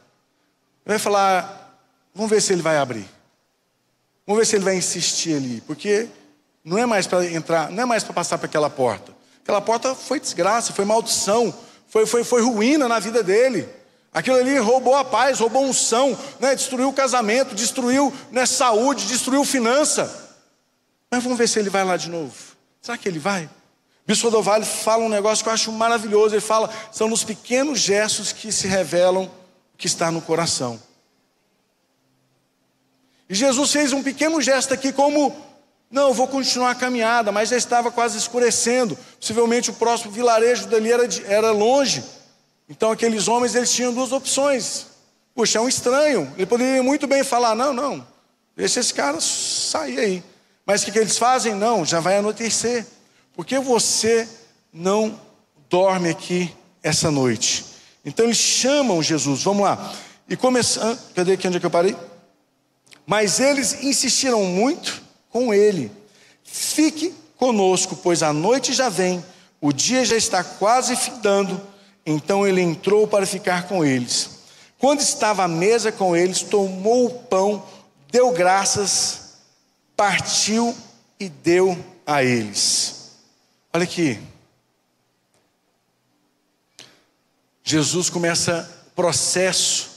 Ele 0.86 0.94
vai 0.94 1.00
falar, 1.00 1.80
vamos 2.14 2.30
ver 2.30 2.42
se 2.42 2.54
Ele 2.54 2.62
vai 2.62 2.78
abrir. 2.78 3.08
Vamos 4.26 4.40
ver 4.40 4.46
se 4.46 4.56
Ele 4.56 4.66
vai 4.66 4.76
insistir 4.76 5.36
ali, 5.36 5.62
porque 5.62 6.08
não 6.64 6.78
é 6.78 6.86
mais 6.86 7.08
para 7.08 7.26
entrar, 7.26 7.72
não 7.72 7.84
é 7.84 7.86
mais 7.86 8.04
para 8.04 8.14
passar 8.14 8.38
para 8.38 8.48
aquela 8.48 8.70
porta. 8.70 9.16
Aquela 9.42 9.62
porta 9.62 9.96
foi 9.96 10.20
desgraça, 10.20 10.74
foi 10.74 10.84
maldição, 10.84 11.54
foi, 11.88 12.06
foi, 12.06 12.24
foi 12.24 12.42
ruína 12.42 12.88
na 12.88 13.00
vida 13.00 13.24
dele. 13.24 13.68
Aquilo 14.18 14.38
ali 14.38 14.58
roubou 14.58 14.96
a 14.96 15.06
paz, 15.06 15.40
roubou 15.40 15.64
unção, 15.64 16.18
né? 16.40 16.56
destruiu 16.56 16.90
o 16.90 16.94
casamento, 16.94 17.54
destruiu 17.54 18.12
né, 18.32 18.48
saúde, 18.48 19.06
destruiu 19.06 19.46
finança. 19.46 20.12
Mas 21.12 21.22
vamos 21.22 21.38
ver 21.38 21.48
se 21.48 21.60
ele 21.60 21.70
vai 21.70 21.86
lá 21.86 21.96
de 21.96 22.10
novo. 22.10 22.34
Será 22.82 22.98
que 22.98 23.08
ele 23.08 23.20
vai? 23.20 23.48
Bispo 24.08 24.32
Vale 24.42 24.66
fala 24.66 25.04
um 25.04 25.10
negócio 25.10 25.44
que 25.44 25.50
eu 25.50 25.54
acho 25.54 25.72
maravilhoso. 25.72 26.34
Ele 26.34 26.42
fala: 26.42 26.68
são 26.92 27.08
nos 27.08 27.24
pequenos 27.24 27.80
gestos 27.80 28.32
que 28.32 28.52
se 28.52 28.66
revelam 28.66 29.26
o 29.26 29.32
que 29.78 29.86
está 29.86 30.10
no 30.10 30.20
coração. 30.20 30.82
E 33.30 33.36
Jesus 33.36 33.72
fez 33.72 33.94
um 33.94 34.02
pequeno 34.02 34.42
gesto 34.42 34.74
aqui, 34.74 34.92
como 34.92 35.36
não, 35.92 36.08
eu 36.08 36.14
vou 36.16 36.28
continuar 36.28 36.72
a 36.72 36.76
caminhada, 36.76 37.32
mas 37.32 37.50
já 37.50 37.58
estava 37.58 37.92
quase 37.92 38.18
escurecendo. 38.18 38.98
Possivelmente 39.20 39.70
o 39.70 39.74
próximo 39.74 40.12
vilarejo 40.12 40.66
dali 40.66 40.92
era, 40.92 41.08
de, 41.08 41.24
era 41.26 41.52
longe. 41.52 42.04
Então 42.70 42.92
aqueles 42.92 43.28
homens 43.28 43.56
eles 43.56 43.72
tinham 43.72 43.94
duas 43.94 44.12
opções. 44.12 44.88
Puxa, 45.34 45.60
é 45.60 45.62
um 45.62 45.68
estranho. 45.68 46.32
Ele 46.36 46.46
poderia 46.46 46.84
muito 46.84 47.08
bem 47.08 47.24
falar: 47.24 47.56
não, 47.56 47.74
não, 47.74 48.06
deixa 48.56 48.80
esse 48.80 48.94
cara 48.94 49.20
sair 49.22 50.00
aí. 50.00 50.24
Mas 50.66 50.82
o 50.82 50.86
que, 50.86 50.92
que 50.92 51.00
eles 51.00 51.18
fazem? 51.18 51.54
Não, 51.54 51.86
já 51.86 52.00
vai 52.00 52.18
anoitecer. 52.18 52.86
Porque 53.34 53.58
você 53.60 54.28
não 54.74 55.20
dorme 55.70 56.10
aqui 56.10 56.54
essa 56.84 57.10
noite? 57.10 57.66
Então 58.04 58.26
eles 58.26 58.38
chamam 58.38 59.02
Jesus, 59.02 59.44
vamos 59.44 59.64
lá. 59.64 59.94
E 60.28 60.36
começando, 60.36 61.00
cadê 61.14 61.34
aqui 61.34 61.48
onde 61.48 61.58
é 61.58 61.60
que 61.60 61.66
eu 61.66 61.72
parei? 61.72 61.96
Mas 63.06 63.40
eles 63.40 63.84
insistiram 63.84 64.44
muito 64.44 65.02
com 65.30 65.54
ele. 65.54 65.90
Fique 66.44 67.14
conosco, 67.38 67.96
pois 67.96 68.22
a 68.24 68.34
noite 68.34 68.74
já 68.74 68.90
vem, 68.90 69.24
o 69.62 69.72
dia 69.72 70.04
já 70.04 70.18
está 70.18 70.44
quase 70.44 70.96
findando. 70.96 71.62
Então 72.10 72.48
ele 72.48 72.62
entrou 72.62 73.06
para 73.06 73.26
ficar 73.26 73.68
com 73.68 73.84
eles. 73.84 74.30
Quando 74.80 75.02
estava 75.02 75.44
à 75.44 75.48
mesa 75.48 75.92
com 75.92 76.16
eles, 76.16 76.42
tomou 76.42 77.08
o 77.08 77.24
pão, 77.24 77.68
deu 78.10 78.32
graças, 78.32 79.34
partiu 79.94 80.74
e 81.20 81.28
deu 81.28 81.78
a 82.06 82.24
eles. 82.24 83.12
Olha 83.74 83.84
aqui. 83.84 84.18
Jesus 87.62 88.10
começa 88.10 88.86
o 88.88 88.92
processo 88.92 89.90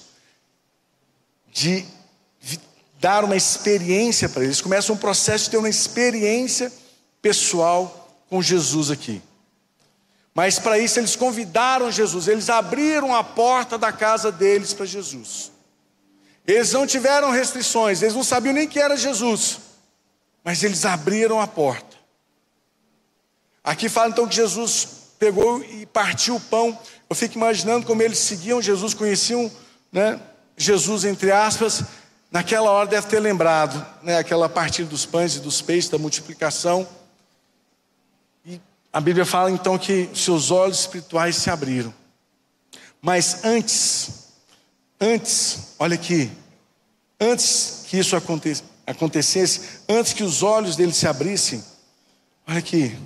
de 1.52 1.86
dar 2.98 3.24
uma 3.24 3.36
experiência 3.36 4.28
para 4.28 4.42
eles. 4.42 4.60
Começa 4.60 4.92
um 4.92 4.96
processo 4.96 5.44
de 5.44 5.50
ter 5.50 5.58
uma 5.58 5.68
experiência 5.68 6.72
pessoal 7.22 8.12
com 8.28 8.42
Jesus 8.42 8.90
aqui. 8.90 9.22
Mas 10.34 10.58
para 10.58 10.78
isso 10.78 10.98
eles 10.98 11.16
convidaram 11.16 11.90
Jesus, 11.90 12.28
eles 12.28 12.48
abriram 12.48 13.14
a 13.14 13.22
porta 13.24 13.76
da 13.76 13.92
casa 13.92 14.30
deles 14.30 14.72
para 14.72 14.86
Jesus. 14.86 15.50
Eles 16.46 16.72
não 16.72 16.86
tiveram 16.86 17.30
restrições, 17.30 18.02
eles 18.02 18.14
não 18.14 18.24
sabiam 18.24 18.54
nem 18.54 18.68
que 18.68 18.78
era 18.78 18.96
Jesus, 18.96 19.58
mas 20.42 20.62
eles 20.62 20.84
abriram 20.84 21.40
a 21.40 21.46
porta. 21.46 21.96
Aqui 23.62 23.88
fala 23.88 24.10
então 24.10 24.26
que 24.26 24.34
Jesus 24.34 24.88
pegou 25.18 25.62
e 25.62 25.84
partiu 25.86 26.36
o 26.36 26.40
pão. 26.40 26.78
Eu 27.08 27.14
fico 27.14 27.36
imaginando 27.36 27.86
como 27.86 28.02
eles 28.02 28.18
seguiam 28.18 28.62
Jesus, 28.62 28.94
conheciam 28.94 29.50
né, 29.92 30.18
Jesus, 30.56 31.04
entre 31.04 31.30
aspas, 31.30 31.84
Naquela 32.30 32.70
hora 32.70 32.88
deve 32.88 33.08
ter 33.08 33.18
lembrado, 33.18 33.84
né, 34.02 34.18
aquela 34.18 34.48
partilha 34.48 34.86
dos 34.86 35.04
pães 35.04 35.34
e 35.34 35.40
dos 35.40 35.60
peixes, 35.60 35.90
da 35.90 35.98
multiplicação. 35.98 36.86
A 38.92 39.00
Bíblia 39.00 39.24
fala 39.24 39.50
então 39.50 39.78
que 39.78 40.10
seus 40.14 40.50
olhos 40.50 40.80
espirituais 40.80 41.36
se 41.36 41.48
abriram. 41.48 41.94
Mas 43.00 43.44
antes, 43.44 44.32
antes, 45.00 45.74
olha 45.78 45.94
aqui, 45.94 46.30
antes 47.20 47.84
que 47.88 47.98
isso 47.98 48.16
acontecesse, 48.86 49.80
antes 49.88 50.12
que 50.12 50.24
os 50.24 50.42
olhos 50.42 50.74
dele 50.74 50.92
se 50.92 51.06
abrissem, 51.06 51.64
olha 52.46 52.58
aqui, 52.58 52.98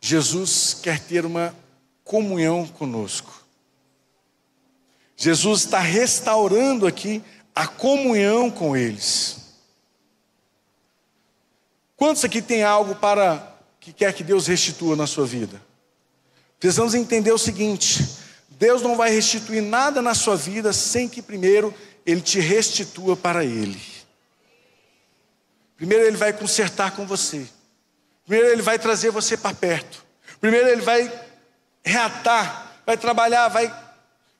Jesus 0.00 0.74
quer 0.82 0.98
ter 0.98 1.26
uma 1.26 1.54
comunhão 2.02 2.66
conosco. 2.66 3.44
Jesus 5.16 5.64
está 5.64 5.78
restaurando 5.78 6.86
aqui 6.86 7.22
a 7.54 7.66
comunhão 7.66 8.50
com 8.50 8.74
eles. 8.74 9.36
Quantos 11.94 12.24
aqui 12.24 12.40
tem 12.40 12.62
algo 12.62 12.94
para 12.94 13.49
que 13.80 13.92
quer 13.92 14.12
que 14.12 14.22
Deus 14.22 14.46
restitua 14.46 14.94
na 14.94 15.06
sua 15.06 15.26
vida? 15.26 15.60
Precisamos 16.58 16.94
entender 16.94 17.32
o 17.32 17.38
seguinte: 17.38 18.06
Deus 18.50 18.82
não 18.82 18.94
vai 18.94 19.10
restituir 19.10 19.62
nada 19.62 20.02
na 20.02 20.14
sua 20.14 20.36
vida 20.36 20.72
sem 20.72 21.08
que 21.08 21.22
primeiro 21.22 21.74
Ele 22.04 22.20
te 22.20 22.38
restitua 22.38 23.16
para 23.16 23.42
Ele. 23.42 23.80
Primeiro 25.76 26.04
Ele 26.04 26.16
vai 26.18 26.32
consertar 26.34 26.94
com 26.94 27.06
você. 27.06 27.46
Primeiro 28.26 28.52
Ele 28.52 28.62
vai 28.62 28.78
trazer 28.78 29.10
você 29.10 29.34
para 29.34 29.56
perto. 29.56 30.04
Primeiro 30.38 30.68
Ele 30.68 30.82
vai 30.82 31.10
reatar, 31.82 32.82
vai 32.84 32.98
trabalhar, 32.98 33.48
vai 33.48 33.74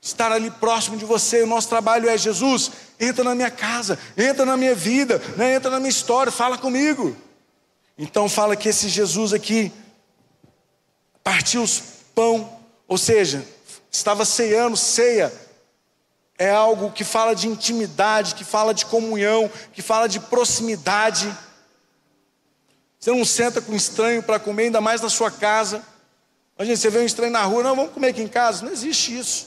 estar 0.03 0.31
ali 0.31 0.51
próximo 0.51 0.99
de 0.99 1.07
você. 1.07 1.43
O 1.43 1.47
nosso 1.47 1.71
trabalho 1.71 2.11
é 2.11 2.19
Jesus, 2.19 2.71
entra 3.01 3.25
na 3.25 3.35
minha 3.35 3.51
casa, 3.51 3.99
entra 4.19 4.45
na 4.45 4.57
minha 4.59 4.75
vida, 4.75 5.19
né? 5.37 5.55
entra 5.55 5.71
na 5.71 5.79
minha 5.79 5.91
história, 5.91 6.31
fala 6.31 6.59
comigo. 6.59 7.17
Então 8.03 8.31
fala 8.31 8.57
que 8.57 8.71
esse 8.71 8.89
Jesus 8.89 9.35
aqui 9.35 9.71
partiu 11.23 11.63
os 11.63 11.83
pão, 12.15 12.59
ou 12.89 12.97
seja, 12.97 13.45
estava 13.91 14.25
ceando, 14.25 14.75
ceia 14.75 15.31
é 16.39 16.51
algo 16.51 16.91
que 16.91 17.05
fala 17.05 17.35
de 17.35 17.47
intimidade, 17.47 18.35
que 18.35 18.43
fala 18.43 18.73
de 18.73 18.87
comunhão, 18.87 19.51
que 19.75 19.83
fala 19.83 20.09
de 20.09 20.19
proximidade. 20.19 21.31
Você 22.99 23.11
não 23.11 23.23
senta 23.23 23.61
com 23.61 23.73
um 23.73 23.77
estranho 23.77 24.23
para 24.23 24.41
comer, 24.41 24.65
ainda 24.65 24.81
mais 24.81 25.03
na 25.03 25.11
sua 25.11 25.31
casa. 25.31 25.85
Imagina, 26.57 26.79
você 26.79 26.89
vê 26.89 27.01
um 27.01 27.05
estranho 27.05 27.31
na 27.31 27.43
rua, 27.43 27.63
não, 27.63 27.77
vamos 27.77 27.93
comer 27.93 28.09
aqui 28.09 28.23
em 28.23 28.29
casa. 28.29 28.65
Não 28.65 28.73
existe 28.73 29.19
isso. 29.19 29.47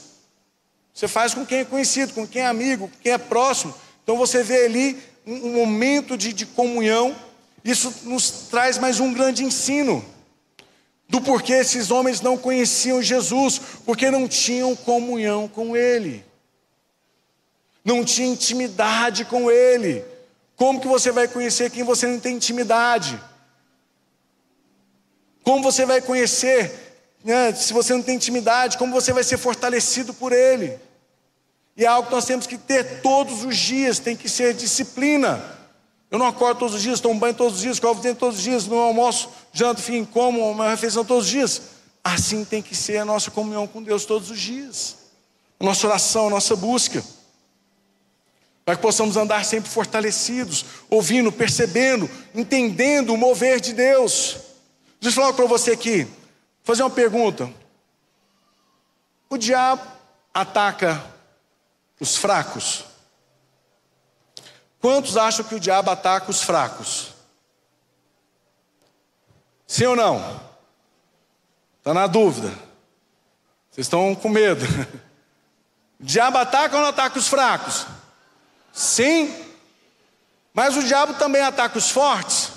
Você 0.94 1.08
faz 1.08 1.34
com 1.34 1.44
quem 1.44 1.58
é 1.58 1.64
conhecido, 1.64 2.14
com 2.14 2.24
quem 2.24 2.42
é 2.42 2.46
amigo, 2.46 2.86
com 2.86 2.98
quem 2.98 3.10
é 3.10 3.18
próximo. 3.18 3.74
Então 4.04 4.16
você 4.16 4.44
vê 4.44 4.64
ali 4.64 5.02
um, 5.26 5.48
um 5.48 5.52
momento 5.54 6.16
de, 6.16 6.32
de 6.32 6.46
comunhão. 6.46 7.16
Isso 7.64 7.92
nos 8.02 8.30
traz 8.50 8.76
mais 8.76 9.00
um 9.00 9.12
grande 9.14 9.42
ensino 9.42 10.04
do 11.08 11.20
porquê 11.20 11.54
esses 11.54 11.90
homens 11.90 12.20
não 12.20 12.36
conheciam 12.36 13.02
Jesus, 13.02 13.60
porque 13.86 14.10
não 14.10 14.28
tinham 14.28 14.76
comunhão 14.76 15.48
com 15.48 15.74
Ele, 15.74 16.24
não 17.82 18.04
tinha 18.04 18.28
intimidade 18.28 19.24
com 19.24 19.50
Ele. 19.50 20.04
Como 20.56 20.80
que 20.80 20.86
você 20.86 21.10
vai 21.10 21.26
conhecer 21.26 21.70
quem 21.70 21.82
você 21.82 22.06
não 22.06 22.20
tem 22.20 22.36
intimidade? 22.36 23.20
Como 25.42 25.62
você 25.62 25.86
vai 25.86 26.00
conhecer 26.00 26.84
né, 27.24 27.54
se 27.54 27.72
você 27.72 27.94
não 27.94 28.02
tem 28.02 28.16
intimidade, 28.16 28.76
como 28.76 28.92
você 28.92 29.12
vai 29.12 29.24
ser 29.24 29.38
fortalecido 29.38 30.12
por 30.12 30.32
Ele? 30.32 30.78
E 31.76 31.84
é 31.84 31.88
algo 31.88 32.08
que 32.08 32.14
nós 32.14 32.26
temos 32.26 32.46
que 32.46 32.56
ter 32.56 33.00
todos 33.00 33.42
os 33.42 33.56
dias, 33.56 33.98
tem 33.98 34.14
que 34.16 34.28
ser 34.28 34.54
disciplina. 34.54 35.42
Eu 36.14 36.18
não 36.20 36.28
acordo 36.28 36.60
todos 36.60 36.76
os 36.76 36.82
dias, 36.82 37.00
tomo 37.00 37.18
banho 37.18 37.34
todos 37.34 37.56
os 37.56 37.60
dias, 37.60 37.74
escovo 37.74 38.00
dentro 38.00 38.20
todos 38.20 38.36
os 38.38 38.44
dias, 38.44 38.68
não 38.68 38.78
almoço, 38.78 39.30
janto, 39.52 39.80
enfim, 39.80 40.04
como 40.04 40.48
uma 40.48 40.70
refeição 40.70 41.04
todos 41.04 41.24
os 41.24 41.30
dias. 41.32 41.62
Assim 42.04 42.44
tem 42.44 42.62
que 42.62 42.72
ser 42.72 42.98
a 42.98 43.04
nossa 43.04 43.32
comunhão 43.32 43.66
com 43.66 43.82
Deus 43.82 44.04
todos 44.04 44.30
os 44.30 44.38
dias. 44.38 44.96
A 45.58 45.64
nossa 45.64 45.84
oração, 45.88 46.28
a 46.28 46.30
nossa 46.30 46.54
busca. 46.54 47.04
Para 48.64 48.76
que 48.76 48.82
possamos 48.82 49.16
andar 49.16 49.44
sempre 49.44 49.68
fortalecidos, 49.68 50.64
ouvindo, 50.88 51.32
percebendo, 51.32 52.08
entendendo 52.32 53.12
o 53.12 53.18
mover 53.18 53.58
de 53.58 53.72
Deus. 53.72 54.36
Deixa 55.00 55.18
eu 55.18 55.20
falar 55.20 55.34
para 55.34 55.46
você 55.46 55.72
aqui 55.72 56.06
fazer 56.62 56.84
uma 56.84 56.90
pergunta. 56.90 57.52
O 59.28 59.36
diabo 59.36 59.82
ataca 60.32 61.04
os 61.98 62.16
fracos? 62.16 62.93
Quantos 64.84 65.16
acham 65.16 65.46
que 65.46 65.54
o 65.54 65.60
diabo 65.60 65.90
ataca 65.90 66.30
os 66.30 66.42
fracos? 66.42 67.14
Sim 69.66 69.86
ou 69.86 69.96
não? 69.96 70.18
Está 71.78 71.94
na 71.94 72.06
dúvida. 72.06 72.48
Vocês 73.70 73.86
estão 73.86 74.14
com 74.14 74.28
medo. 74.28 74.62
O 75.98 76.04
diabo 76.04 76.36
ataca 76.36 76.76
ou 76.76 76.82
não 76.82 76.90
ataca 76.90 77.18
os 77.18 77.28
fracos? 77.28 77.86
Sim. 78.74 79.34
Mas 80.52 80.76
o 80.76 80.82
diabo 80.82 81.14
também 81.14 81.40
ataca 81.40 81.78
os 81.78 81.88
fortes? 81.90 82.50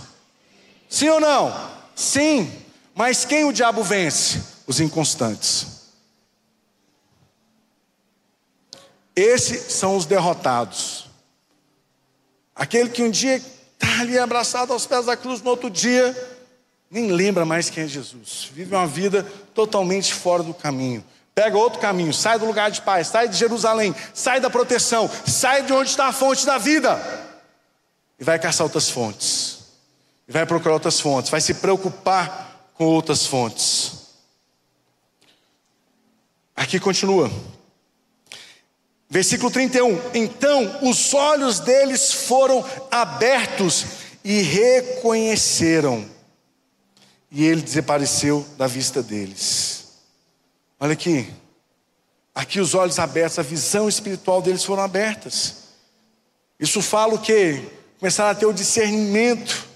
Sim 0.89 1.07
ou 1.07 1.21
não? 1.21 1.71
Sim. 1.95 2.51
Mas 2.93 3.23
quem 3.23 3.45
o 3.45 3.53
diabo 3.53 3.83
vence? 3.83 4.43
Os 4.65 4.81
inconstantes. 4.81 5.93
Esses 9.15 9.71
são 9.71 9.95
os 9.95 10.05
derrotados. 10.05 11.06
Aquele 12.57 12.89
que 12.89 13.03
um 13.03 13.11
dia 13.11 13.35
está 13.35 14.01
ali 14.01 14.17
abraçado 14.17 14.73
aos 14.73 14.87
pés 14.87 15.05
da 15.05 15.15
cruz, 15.15 15.41
no 15.41 15.51
outro 15.51 15.69
dia, 15.69 16.15
nem 16.89 17.11
lembra 17.11 17.45
mais 17.45 17.69
quem 17.69 17.83
é 17.83 17.87
Jesus. 17.87 18.49
Vive 18.51 18.73
uma 18.73 18.87
vida 18.87 19.23
totalmente 19.53 20.13
fora 20.13 20.41
do 20.41 20.53
caminho. 20.53 21.05
Pega 21.35 21.55
outro 21.55 21.79
caminho, 21.79 22.11
sai 22.11 22.39
do 22.39 22.45
lugar 22.45 22.71
de 22.71 22.81
paz, 22.81 23.09
sai 23.09 23.27
de 23.27 23.37
Jerusalém, 23.37 23.93
sai 24.11 24.39
da 24.39 24.49
proteção, 24.49 25.07
sai 25.27 25.61
de 25.61 25.71
onde 25.71 25.91
está 25.91 26.07
a 26.07 26.11
fonte 26.11 26.47
da 26.47 26.57
vida. 26.57 26.99
E 28.19 28.23
vai 28.23 28.39
caçar 28.39 28.65
outras 28.65 28.89
fontes. 28.89 29.59
E 30.27 30.31
vai 30.31 30.43
procurar 30.43 30.73
outras 30.73 30.99
fontes, 30.99 31.29
vai 31.29 31.39
se 31.39 31.53
preocupar 31.53 32.71
com 32.73 32.85
outras 32.85 33.23
fontes. 33.23 34.07
Aqui 36.55 36.79
continua. 36.79 37.31
Versículo 39.09 39.49
31. 39.49 39.99
Então 40.13 40.79
os 40.89 41.13
olhos 41.13 41.59
deles 41.59 42.11
foram 42.11 42.63
abertos 42.91 43.85
e 44.23 44.41
reconheceram. 44.41 46.05
E 47.31 47.45
ele 47.45 47.61
desapareceu 47.61 48.45
da 48.57 48.67
vista 48.67 49.01
deles. 49.01 49.85
Olha 50.79 50.93
aqui. 50.93 51.29
Aqui 52.33 52.59
os 52.59 52.75
olhos 52.75 52.99
abertos, 52.99 53.39
a 53.39 53.43
visão 53.43 53.89
espiritual 53.89 54.41
deles 54.41 54.63
foram 54.63 54.83
abertas. 54.83 55.55
Isso 56.59 56.81
fala 56.81 57.15
o 57.15 57.19
quê? 57.19 57.63
Começaram 57.99 58.29
a 58.29 58.35
ter 58.35 58.45
o 58.45 58.53
discernimento 58.53 59.66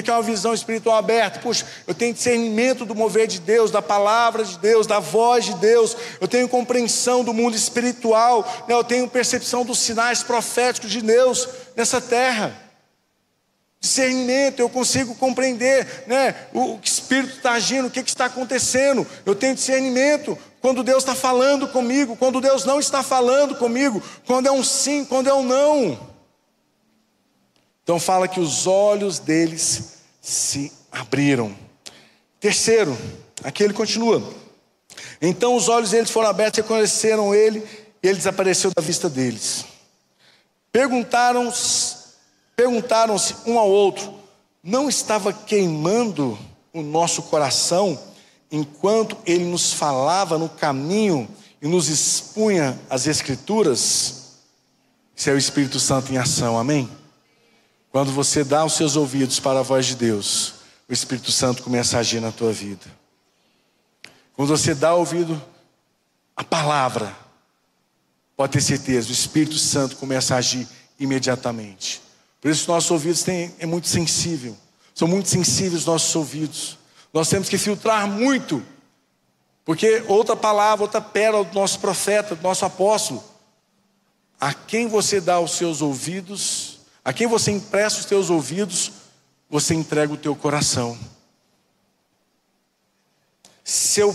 o 0.00 0.02
que 0.02 0.10
é 0.10 0.14
uma 0.14 0.22
visão 0.22 0.54
espiritual 0.54 0.96
aberta? 0.96 1.40
Puxa, 1.40 1.66
eu 1.86 1.94
tenho 1.94 2.14
discernimento 2.14 2.84
do 2.84 2.94
mover 2.94 3.26
de 3.26 3.40
Deus, 3.40 3.70
da 3.70 3.82
palavra 3.82 4.44
de 4.44 4.58
Deus, 4.58 4.86
da 4.86 4.98
voz 4.98 5.44
de 5.44 5.54
Deus, 5.54 5.96
eu 6.20 6.28
tenho 6.28 6.48
compreensão 6.48 7.24
do 7.24 7.32
mundo 7.32 7.56
espiritual, 7.56 8.42
né? 8.68 8.74
eu 8.74 8.84
tenho 8.84 9.08
percepção 9.08 9.64
dos 9.64 9.78
sinais 9.78 10.22
proféticos 10.22 10.90
de 10.90 11.02
Deus 11.02 11.48
nessa 11.76 12.00
terra. 12.00 12.68
Discernimento, 13.80 14.58
eu 14.58 14.68
consigo 14.68 15.14
compreender 15.14 16.04
né, 16.08 16.34
o 16.52 16.78
que 16.78 16.88
Espírito 16.88 17.36
está 17.36 17.52
agindo, 17.52 17.86
o 17.86 17.90
que, 17.90 18.02
que 18.02 18.10
está 18.10 18.24
acontecendo. 18.24 19.06
Eu 19.24 19.36
tenho 19.36 19.54
discernimento 19.54 20.36
quando 20.60 20.82
Deus 20.82 21.04
está 21.04 21.14
falando 21.14 21.68
comigo, 21.68 22.16
quando 22.16 22.40
Deus 22.40 22.64
não 22.64 22.80
está 22.80 23.04
falando 23.04 23.54
comigo, 23.54 24.02
quando 24.26 24.48
é 24.48 24.52
um 24.52 24.64
sim, 24.64 25.04
quando 25.04 25.28
é 25.28 25.34
um 25.34 25.44
não. 25.44 26.17
Então 27.88 27.98
fala 27.98 28.28
que 28.28 28.38
os 28.38 28.66
olhos 28.66 29.18
deles 29.18 29.94
se 30.20 30.70
abriram. 30.92 31.56
Terceiro, 32.38 32.94
aqui 33.42 33.62
ele 33.62 33.72
continua. 33.72 34.22
Então 35.22 35.56
os 35.56 35.70
olhos 35.70 35.92
deles 35.92 36.10
foram 36.10 36.28
abertos 36.28 36.58
e 36.58 36.60
reconheceram 36.60 37.34
ele, 37.34 37.60
e 38.02 38.06
ele 38.06 38.18
desapareceu 38.18 38.70
da 38.76 38.82
vista 38.82 39.08
deles. 39.08 39.64
Perguntaram-se 40.70 41.96
perguntaram 42.54 43.16
um 43.46 43.58
ao 43.58 43.70
outro: 43.70 44.12
não 44.62 44.86
estava 44.86 45.32
queimando 45.32 46.38
o 46.74 46.82
nosso 46.82 47.22
coração 47.22 47.98
enquanto 48.52 49.16
ele 49.24 49.46
nos 49.46 49.72
falava 49.72 50.36
no 50.36 50.50
caminho 50.50 51.26
e 51.62 51.66
nos 51.66 51.88
expunha 51.88 52.78
as 52.90 53.06
Escrituras? 53.06 54.34
Isso 55.16 55.30
é 55.30 55.32
o 55.32 55.38
Espírito 55.38 55.80
Santo 55.80 56.12
em 56.12 56.18
ação, 56.18 56.58
amém? 56.58 56.97
Quando 57.90 58.12
você 58.12 58.44
dá 58.44 58.64
os 58.64 58.74
seus 58.74 58.96
ouvidos 58.96 59.40
para 59.40 59.60
a 59.60 59.62
voz 59.62 59.86
de 59.86 59.96
Deus, 59.96 60.54
o 60.88 60.92
Espírito 60.92 61.32
Santo 61.32 61.62
começa 61.62 61.96
a 61.96 62.00
agir 62.00 62.20
na 62.20 62.30
tua 62.30 62.52
vida. 62.52 62.86
Quando 64.34 64.48
você 64.48 64.74
dá 64.74 64.94
ouvido 64.94 65.40
à 66.36 66.44
palavra, 66.44 67.14
pode 68.36 68.52
ter 68.52 68.60
certeza, 68.60 69.08
o 69.08 69.12
Espírito 69.12 69.58
Santo 69.58 69.96
começa 69.96 70.34
a 70.34 70.38
agir 70.38 70.68
imediatamente. 70.98 72.00
Por 72.40 72.50
isso 72.50 72.70
nossos 72.70 72.90
ouvidos 72.90 73.22
têm, 73.22 73.54
é 73.58 73.66
muito 73.66 73.88
sensível. 73.88 74.56
São 74.94 75.08
muito 75.08 75.28
sensíveis 75.28 75.82
os 75.82 75.86
nossos 75.86 76.14
ouvidos. 76.14 76.78
Nós 77.12 77.28
temos 77.28 77.48
que 77.48 77.58
filtrar 77.58 78.06
muito, 78.06 78.62
porque 79.64 80.02
outra 80.06 80.36
palavra, 80.36 80.84
outra 80.84 81.00
pérola 81.00 81.44
do 81.44 81.54
nosso 81.54 81.78
profeta, 81.80 82.34
do 82.34 82.42
nosso 82.42 82.64
apóstolo, 82.64 83.22
a 84.40 84.54
quem 84.54 84.86
você 84.86 85.20
dá 85.20 85.40
os 85.40 85.52
seus 85.52 85.82
ouvidos, 85.82 86.77
a 87.08 87.12
quem 87.14 87.26
você 87.26 87.50
empresta 87.50 88.00
os 88.00 88.04
teus 88.04 88.28
ouvidos, 88.28 88.92
você 89.48 89.72
entrega 89.72 90.12
o 90.12 90.16
teu 90.18 90.36
coração. 90.36 90.98
Se 93.64 94.00
eu 94.00 94.14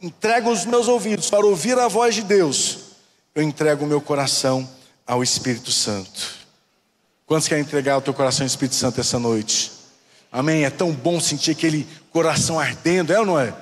entrego 0.00 0.50
os 0.50 0.64
meus 0.64 0.88
ouvidos 0.88 1.28
para 1.28 1.44
ouvir 1.44 1.78
a 1.78 1.86
voz 1.86 2.14
de 2.14 2.22
Deus, 2.22 2.78
eu 3.34 3.42
entrego 3.42 3.84
o 3.84 3.86
meu 3.86 4.00
coração 4.00 4.66
ao 5.06 5.22
Espírito 5.22 5.70
Santo. 5.70 6.30
Quantos 7.26 7.46
querem 7.46 7.62
entregar 7.62 7.98
o 7.98 8.00
teu 8.00 8.14
coração 8.14 8.44
ao 8.44 8.46
Espírito 8.46 8.74
Santo 8.74 8.98
essa 8.98 9.18
noite? 9.18 9.70
Amém? 10.32 10.64
É 10.64 10.70
tão 10.70 10.92
bom 10.92 11.20
sentir 11.20 11.50
aquele 11.50 11.86
coração 12.10 12.58
ardendo, 12.58 13.12
é 13.12 13.20
ou 13.20 13.26
não 13.26 13.38
é? 13.38 13.52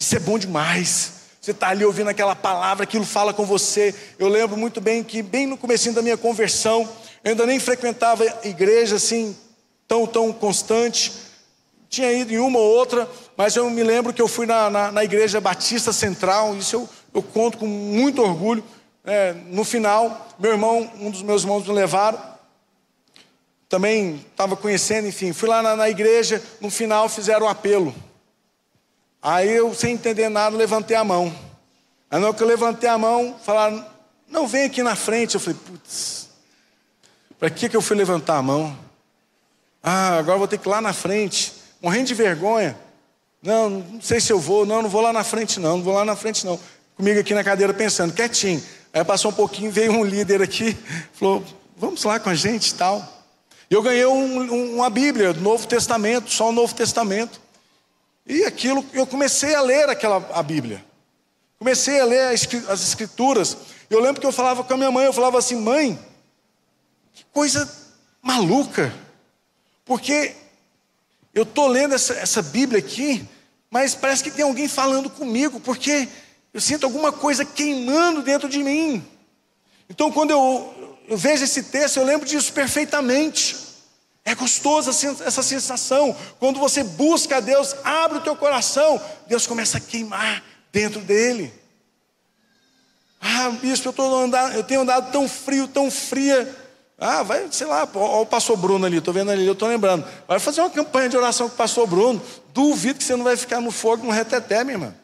Isso 0.00 0.16
é 0.16 0.18
bom 0.18 0.36
demais. 0.36 1.12
Você 1.40 1.52
está 1.52 1.68
ali 1.68 1.84
ouvindo 1.84 2.10
aquela 2.10 2.34
palavra, 2.34 2.82
aquilo 2.82 3.04
fala 3.04 3.32
com 3.32 3.46
você. 3.46 3.94
Eu 4.18 4.26
lembro 4.26 4.56
muito 4.56 4.80
bem 4.80 5.04
que, 5.04 5.22
bem 5.22 5.46
no 5.46 5.56
começo 5.56 5.92
da 5.92 6.02
minha 6.02 6.16
conversão, 6.16 6.88
eu 7.26 7.30
ainda 7.30 7.44
nem 7.44 7.58
frequentava 7.58 8.24
igreja 8.44 8.94
assim, 8.94 9.36
tão, 9.88 10.06
tão 10.06 10.32
constante. 10.32 11.12
Tinha 11.88 12.12
ido 12.12 12.32
em 12.32 12.38
uma 12.38 12.60
ou 12.60 12.76
outra, 12.76 13.10
mas 13.36 13.56
eu 13.56 13.68
me 13.68 13.82
lembro 13.82 14.12
que 14.12 14.22
eu 14.22 14.28
fui 14.28 14.46
na, 14.46 14.70
na, 14.70 14.92
na 14.92 15.02
igreja 15.02 15.40
Batista 15.40 15.92
Central, 15.92 16.56
isso 16.56 16.76
eu, 16.76 16.88
eu 17.12 17.20
conto 17.20 17.58
com 17.58 17.66
muito 17.66 18.22
orgulho. 18.22 18.62
É, 19.04 19.32
no 19.48 19.64
final, 19.64 20.28
meu 20.38 20.52
irmão, 20.52 20.88
um 21.00 21.10
dos 21.10 21.22
meus 21.22 21.42
irmãos 21.42 21.66
me 21.66 21.74
levaram. 21.74 22.16
Também 23.68 24.24
estava 24.30 24.56
conhecendo, 24.56 25.08
enfim, 25.08 25.32
fui 25.32 25.48
lá 25.48 25.60
na, 25.64 25.74
na 25.74 25.90
igreja, 25.90 26.40
no 26.60 26.70
final 26.70 27.08
fizeram 27.08 27.46
o 27.46 27.48
um 27.48 27.50
apelo. 27.50 27.92
Aí 29.20 29.50
eu, 29.50 29.74
sem 29.74 29.94
entender 29.94 30.28
nada, 30.28 30.56
levantei 30.56 30.96
a 30.96 31.02
mão. 31.02 31.34
Aí 32.08 32.20
na 32.20 32.28
hora 32.28 32.36
que 32.36 32.42
eu 32.44 32.46
levantei 32.46 32.88
a 32.88 32.96
mão, 32.96 33.34
falaram, 33.42 33.84
não 34.28 34.46
vem 34.46 34.66
aqui 34.66 34.80
na 34.80 34.94
frente. 34.94 35.34
Eu 35.34 35.40
falei, 35.40 35.58
putz, 35.66 36.25
para 37.38 37.50
que, 37.50 37.68
que 37.68 37.76
eu 37.76 37.82
fui 37.82 37.96
levantar 37.96 38.36
a 38.36 38.42
mão? 38.42 38.76
Ah, 39.82 40.16
agora 40.18 40.38
vou 40.38 40.48
ter 40.48 40.58
que 40.58 40.66
ir 40.66 40.70
lá 40.70 40.80
na 40.80 40.92
frente, 40.92 41.52
morrendo 41.80 42.06
de 42.06 42.14
vergonha. 42.14 42.76
Não, 43.42 43.70
não 43.70 44.00
sei 44.00 44.20
se 44.20 44.32
eu 44.32 44.40
vou, 44.40 44.66
não, 44.66 44.82
não 44.82 44.88
vou 44.88 45.00
lá 45.00 45.12
na 45.12 45.22
frente, 45.22 45.60
não, 45.60 45.76
não 45.76 45.84
vou 45.84 45.94
lá 45.94 46.04
na 46.04 46.16
frente, 46.16 46.44
não. 46.44 46.58
Comigo 46.96 47.20
aqui 47.20 47.34
na 47.34 47.44
cadeira 47.44 47.72
pensando, 47.74 48.12
quietinho. 48.12 48.62
Aí 48.92 49.04
passou 49.04 49.30
um 49.30 49.34
pouquinho, 49.34 49.70
veio 49.70 49.92
um 49.92 50.02
líder 50.02 50.42
aqui, 50.42 50.76
falou, 51.12 51.44
vamos 51.76 52.02
lá 52.04 52.18
com 52.18 52.30
a 52.30 52.34
gente 52.34 52.70
e 52.70 52.74
tal. 52.74 53.06
E 53.70 53.74
eu 53.74 53.82
ganhei 53.82 54.06
um, 54.06 54.40
um, 54.40 54.76
uma 54.76 54.88
Bíblia, 54.88 55.32
do 55.32 55.40
Novo 55.40 55.66
Testamento, 55.66 56.32
só 56.32 56.48
o 56.48 56.52
Novo 56.52 56.74
Testamento. 56.74 57.40
E 58.26 58.44
aquilo, 58.44 58.84
eu 58.92 59.06
comecei 59.06 59.54
a 59.54 59.60
ler 59.60 59.88
aquela 59.88 60.26
a 60.32 60.42
Bíblia. 60.42 60.84
Comecei 61.58 62.00
a 62.00 62.04
ler 62.04 62.34
as 62.68 62.80
escrituras. 62.80 63.56
Eu 63.88 64.00
lembro 64.00 64.20
que 64.20 64.26
eu 64.26 64.32
falava 64.32 64.64
com 64.64 64.74
a 64.74 64.76
minha 64.76 64.90
mãe, 64.90 65.06
eu 65.06 65.12
falava 65.12 65.38
assim, 65.38 65.56
mãe, 65.56 65.98
que 67.16 67.24
coisa 67.32 67.66
maluca. 68.20 68.94
Porque 69.86 70.36
eu 71.34 71.44
estou 71.44 71.66
lendo 71.66 71.94
essa, 71.94 72.12
essa 72.12 72.42
Bíblia 72.42 72.78
aqui, 72.78 73.26
mas 73.70 73.94
parece 73.94 74.22
que 74.22 74.30
tem 74.30 74.44
alguém 74.44 74.68
falando 74.68 75.08
comigo, 75.08 75.58
porque 75.58 76.08
eu 76.52 76.60
sinto 76.60 76.84
alguma 76.84 77.10
coisa 77.10 77.42
queimando 77.42 78.22
dentro 78.22 78.50
de 78.50 78.62
mim. 78.62 79.02
Então, 79.88 80.12
quando 80.12 80.30
eu, 80.30 80.98
eu 81.08 81.16
vejo 81.16 81.44
esse 81.44 81.62
texto, 81.64 81.96
eu 81.96 82.04
lembro 82.04 82.28
disso 82.28 82.52
perfeitamente. 82.52 83.56
É 84.22 84.34
gostoso 84.34 84.90
essa 85.24 85.42
sensação. 85.42 86.14
Quando 86.38 86.60
você 86.60 86.82
busca 86.82 87.38
a 87.38 87.40
Deus, 87.40 87.74
abre 87.82 88.18
o 88.18 88.22
teu 88.22 88.36
coração, 88.36 89.00
Deus 89.26 89.46
começa 89.46 89.78
a 89.78 89.80
queimar 89.80 90.42
dentro 90.70 91.00
dele. 91.00 91.52
Ah, 93.20 93.50
bispo, 93.50 93.94
eu, 93.96 94.14
andando, 94.16 94.54
eu 94.54 94.64
tenho 94.64 94.82
andado 94.82 95.10
tão 95.10 95.26
frio, 95.26 95.66
tão 95.66 95.90
fria. 95.90 96.65
Ah, 96.98 97.22
vai, 97.22 97.46
sei 97.50 97.66
lá, 97.66 97.86
olha 97.94 98.22
o 98.22 98.26
pastor 98.26 98.56
Bruno 98.56 98.86
ali, 98.86 98.96
estou 98.96 99.12
vendo 99.12 99.30
ali, 99.30 99.46
eu 99.46 99.52
estou 99.52 99.68
lembrando. 99.68 100.06
Vai 100.26 100.38
fazer 100.38 100.62
uma 100.62 100.70
campanha 100.70 101.10
de 101.10 101.16
oração 101.16 101.46
com 101.48 101.54
o 101.54 101.58
pastor 101.58 101.86
Bruno. 101.86 102.22
Duvido 102.54 102.98
que 102.98 103.04
você 103.04 103.14
não 103.14 103.24
vai 103.24 103.36
ficar 103.36 103.60
no 103.60 103.70
fogo, 103.70 104.04
no 104.04 104.10
reteté, 104.10 104.64
minha 104.64 104.74
irmã. 104.74 104.94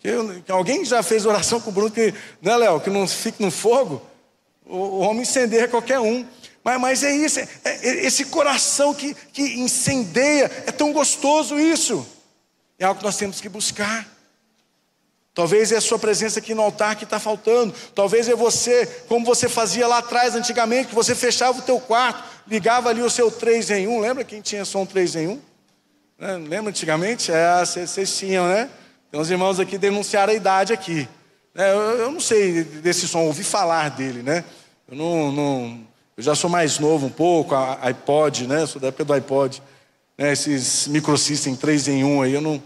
Que, 0.00 0.10
que 0.44 0.50
alguém 0.50 0.84
já 0.84 1.02
fez 1.02 1.26
oração 1.26 1.60
com 1.60 1.70
o 1.70 1.72
Bruno, 1.72 1.90
que, 1.90 2.12
né, 2.42 2.56
Léo, 2.56 2.80
que 2.80 2.90
não 2.90 3.06
fique 3.06 3.42
no 3.42 3.50
fogo, 3.50 4.02
o, 4.66 4.76
o 4.76 4.98
homem 5.00 5.22
incendeia 5.22 5.68
qualquer 5.68 6.00
um. 6.00 6.26
Mas, 6.64 6.80
mas 6.80 7.02
é 7.04 7.14
isso, 7.14 7.38
é, 7.38 7.48
é, 7.64 8.04
esse 8.06 8.24
coração 8.24 8.92
que, 8.92 9.14
que 9.32 9.42
incendeia, 9.60 10.50
é 10.66 10.72
tão 10.72 10.92
gostoso 10.92 11.58
isso. 11.60 12.04
É 12.78 12.84
algo 12.84 12.98
que 12.98 13.04
nós 13.04 13.16
temos 13.16 13.40
que 13.40 13.48
buscar. 13.48 14.08
Talvez 15.32 15.70
é 15.70 15.76
a 15.76 15.80
sua 15.80 15.98
presença 15.98 16.40
aqui 16.40 16.54
no 16.54 16.62
altar 16.62 16.96
que 16.96 17.04
está 17.04 17.20
faltando. 17.20 17.72
Talvez 17.94 18.28
é 18.28 18.34
você, 18.34 18.86
como 19.08 19.24
você 19.24 19.48
fazia 19.48 19.86
lá 19.86 19.98
atrás, 19.98 20.34
antigamente, 20.34 20.88
que 20.88 20.94
você 20.94 21.14
fechava 21.14 21.58
o 21.58 21.62
teu 21.62 21.78
quarto, 21.78 22.24
ligava 22.48 22.88
ali 22.88 23.00
o 23.00 23.10
seu 23.10 23.30
3 23.30 23.70
em 23.70 23.86
1. 23.86 24.00
Lembra 24.00 24.24
quem 24.24 24.40
tinha 24.40 24.64
som 24.64 24.84
3 24.84 25.16
em 25.16 25.28
1? 25.28 25.40
É, 26.20 26.32
lembra 26.32 26.70
antigamente? 26.70 27.30
É, 27.30 27.64
vocês 27.64 28.18
tinham, 28.18 28.48
né? 28.48 28.68
Tem 29.10 29.20
uns 29.20 29.30
irmãos 29.30 29.60
aqui 29.60 29.78
denunciaram 29.78 30.32
a 30.32 30.36
idade 30.36 30.72
aqui. 30.72 31.08
É, 31.54 31.72
eu, 31.72 31.78
eu, 31.98 32.10
não 32.12 32.20
sei 32.20 32.62
desse 32.62 33.08
som, 33.08 33.20
ouvi 33.20 33.42
falar 33.42 33.90
dele, 33.90 34.22
né? 34.22 34.44
Eu 34.88 34.96
não, 34.96 35.32
não 35.32 35.80
eu 36.16 36.22
já 36.22 36.34
sou 36.34 36.50
mais 36.50 36.78
novo 36.78 37.06
um 37.06 37.10
pouco, 37.10 37.54
a 37.54 37.78
iPod, 37.86 38.46
né? 38.46 38.66
sou 38.66 38.80
da 38.80 38.88
época 38.88 39.04
do 39.06 39.12
iPod. 39.14 39.62
Né? 40.18 40.32
Esses 40.32 40.86
microsystem 40.88 41.56
3 41.56 41.88
em 41.88 42.04
1 42.04 42.22
aí, 42.22 42.34
eu 42.34 42.42
não. 42.42 42.62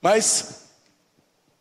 Mas 0.00 0.63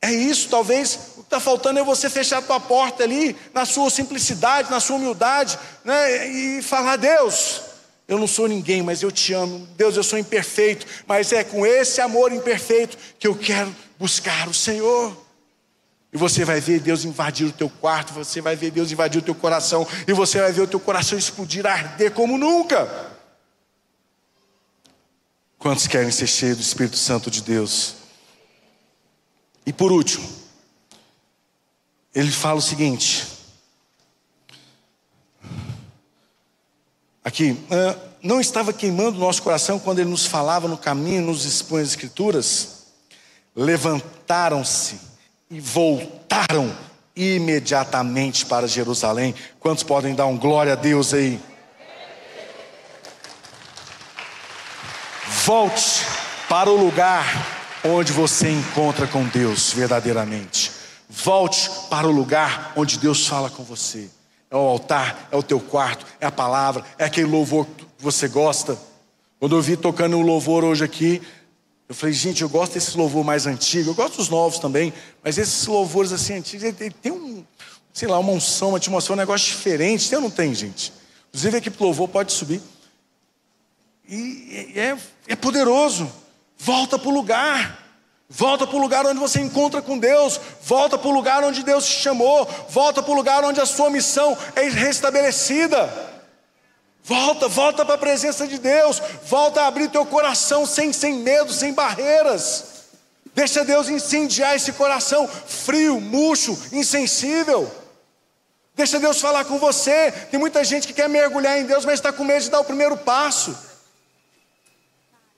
é 0.04 0.12
isso, 0.12 0.50
talvez 0.50 1.00
o 1.16 1.22
que 1.22 1.28
está 1.28 1.40
faltando 1.40 1.80
é 1.80 1.84
você 1.84 2.10
fechar 2.10 2.40
a 2.40 2.42
tua 2.42 2.60
porta 2.60 3.04
ali, 3.04 3.38
na 3.54 3.64
sua 3.66 3.90
simplicidade, 3.90 4.70
na 4.70 4.82
sua 4.82 4.98
humildade, 4.98 5.58
né? 5.82 6.28
e 6.28 6.62
falar, 6.62 6.98
Deus, 6.98 7.62
eu 8.06 8.18
não 8.18 8.28
sou 8.28 8.50
ninguém, 8.50 8.82
mas 8.82 9.02
eu 9.02 9.10
te 9.10 9.32
amo. 9.32 9.66
Deus, 9.78 9.96
eu 9.96 10.04
sou 10.04 10.20
imperfeito, 10.20 10.86
mas 11.08 11.32
é 11.32 11.42
com 11.42 11.66
esse 11.66 12.02
amor 12.02 12.34
imperfeito 12.34 12.98
que 13.18 13.26
eu 13.26 13.34
quero 13.34 13.74
buscar 13.98 14.50
o 14.50 14.54
Senhor. 14.54 15.16
E 16.12 16.18
você 16.18 16.44
vai 16.44 16.60
ver 16.60 16.82
Deus 16.82 17.06
invadir 17.06 17.48
o 17.48 17.54
teu 17.54 17.70
quarto, 17.70 18.12
você 18.12 18.42
vai 18.42 18.58
ver 18.58 18.72
Deus 18.72 18.92
invadir 18.92 19.20
o 19.20 19.24
teu 19.24 19.34
coração, 19.34 19.88
e 20.06 20.12
você 20.12 20.42
vai 20.42 20.52
ver 20.52 20.64
o 20.64 20.68
teu 20.68 20.82
coração 20.82 21.18
explodir, 21.18 21.66
arder 21.66 22.12
como 22.12 22.38
nunca. 22.38 22.90
Quantos 25.58 25.88
querem 25.88 26.12
ser 26.12 26.28
cheios 26.28 26.58
do 26.58 26.62
Espírito 26.62 26.98
Santo 26.98 27.32
de 27.32 27.42
Deus? 27.42 28.03
E 29.66 29.72
por 29.72 29.92
último, 29.92 30.28
ele 32.14 32.32
fala 32.32 32.60
o 32.60 32.62
seguinte: 32.62 33.28
aqui, 37.24 37.58
ah, 37.72 37.98
não 38.22 38.40
estava 38.40 38.74
queimando 38.74 39.18
o 39.18 39.22
nosso 39.22 39.42
coração 39.42 39.80
quando 39.80 40.00
ele 40.00 40.10
nos 40.10 40.26
falava 40.26 40.68
no 40.68 40.78
caminho, 40.78 41.22
nos 41.22 41.46
expõe 41.46 41.82
as 41.82 41.90
Escrituras? 41.90 42.84
Levantaram-se 43.56 45.00
e 45.50 45.60
voltaram 45.60 46.76
imediatamente 47.16 48.46
para 48.46 48.68
Jerusalém. 48.68 49.36
Quantos 49.60 49.84
podem 49.84 50.16
dar 50.16 50.26
um 50.26 50.38
glória 50.38 50.74
a 50.74 50.76
Deus 50.76 51.14
aí? 51.14 51.40
Volte 55.46 56.06
para 56.50 56.72
o 56.72 56.78
lugar 56.78 57.63
onde 57.84 58.14
você 58.14 58.50
encontra 58.50 59.06
com 59.08 59.26
Deus 59.26 59.74
verdadeiramente. 59.74 60.72
Volte 61.10 61.70
para 61.90 62.08
o 62.08 62.12
lugar 62.12 62.74
onde 62.76 62.98
Deus 62.98 63.28
fala 63.28 63.50
com 63.50 63.64
você. 63.64 64.10
É 64.50 64.56
o 64.56 64.60
altar, 64.60 65.28
é 65.32 65.36
o 65.36 65.44
teu 65.44 65.60
quarto, 65.60 66.06
é 66.20 66.26
a 66.26 66.32
palavra, 66.32 66.84
é 66.98 67.06
aquele 67.06 67.28
louvor 67.28 67.66
que 67.66 67.86
você 68.00 68.28
gosta. 68.28 68.78
Quando 69.40 69.56
eu 69.56 69.62
vi 69.62 69.76
tocando 69.76 70.16
um 70.16 70.22
louvor 70.22 70.64
hoje 70.64 70.84
aqui, 70.84 71.22
eu 71.90 71.96
falei, 71.96 72.14
gente, 72.14 72.42
eu 72.42 72.50
gosto 72.50 72.74
desse 72.74 72.98
louvor 72.98 73.24
mais 73.24 73.46
antigo, 73.46 73.90
eu 73.90 73.94
gosto 73.94 74.18
dos 74.18 74.30
novos 74.30 74.60
também, 74.60 74.94
mas 75.24 75.38
esses 75.38 75.68
louvores 75.68 76.12
assim 76.12 76.36
antigos, 76.36 76.64
ele, 76.64 76.92
tem 76.92 77.12
um, 77.12 77.44
sei 77.92 78.08
lá, 78.08 78.18
uma 78.18 78.32
unção, 78.32 78.70
uma 78.70 78.78
atmosfera, 78.78 79.14
um 79.14 79.18
negócio 79.18 79.48
diferente. 79.48 80.10
Tem 80.10 80.18
ou 80.18 80.24
não 80.24 80.32
tem, 80.32 80.54
gente? 80.56 80.94
Inclusive 81.30 81.58
aqui 81.58 81.70
pro 81.70 81.86
louvor 81.86 82.08
pode 82.08 82.32
subir. 82.32 82.62
E 84.08 84.74
é, 84.76 84.98
é 85.28 85.36
poderoso. 85.36 86.10
Volta 86.58 86.98
para 86.98 87.10
o 87.10 87.14
lugar. 87.14 87.83
Volta 88.30 88.66
para 88.66 88.76
o 88.76 88.82
lugar 88.82 89.06
onde 89.06 89.20
você 89.20 89.40
encontra 89.40 89.82
com 89.82 89.98
Deus. 89.98 90.40
Volta 90.64 90.98
para 90.98 91.08
o 91.08 91.14
lugar 91.14 91.44
onde 91.44 91.64
Deus 91.64 91.86
te 91.86 92.02
chamou. 92.02 92.46
Volta 92.70 93.04
para 93.04 93.12
o 93.12 93.16
lugar 93.16 93.44
onde 93.44 93.62
a 93.62 93.66
sua 93.66 93.90
missão 93.90 94.38
é 94.56 94.64
restabelecida. 94.64 96.12
Volta, 97.04 97.48
volta 97.48 97.86
para 97.86 97.96
a 97.96 97.98
presença 97.98 98.48
de 98.48 98.58
Deus. 98.58 99.02
Volta 99.26 99.62
a 99.62 99.68
abrir 99.68 99.90
teu 99.90 100.06
coração 100.06 100.66
sem, 100.66 100.94
sem 100.94 101.16
medo, 101.16 101.54
sem 101.54 101.74
barreiras. 101.74 102.66
Deixa 103.36 103.66
Deus 103.66 103.90
incendiar 103.90 104.56
esse 104.56 104.72
coração 104.74 105.28
frio, 105.28 106.00
murcho, 106.00 106.58
insensível. 106.72 107.70
Deixa 108.76 109.00
Deus 109.00 109.20
falar 109.20 109.46
com 109.46 109.60
você. 109.60 110.12
Tem 110.32 110.40
muita 110.40 110.64
gente 110.64 110.88
que 110.88 110.94
quer 110.94 111.10
mergulhar 111.10 111.60
em 111.60 111.66
Deus, 111.66 111.84
mas 111.84 111.96
está 111.96 112.14
com 112.14 112.24
medo 112.24 112.44
de 112.44 112.50
dar 112.50 112.62
o 112.62 112.66
primeiro 112.66 112.98
passo. 112.98 113.56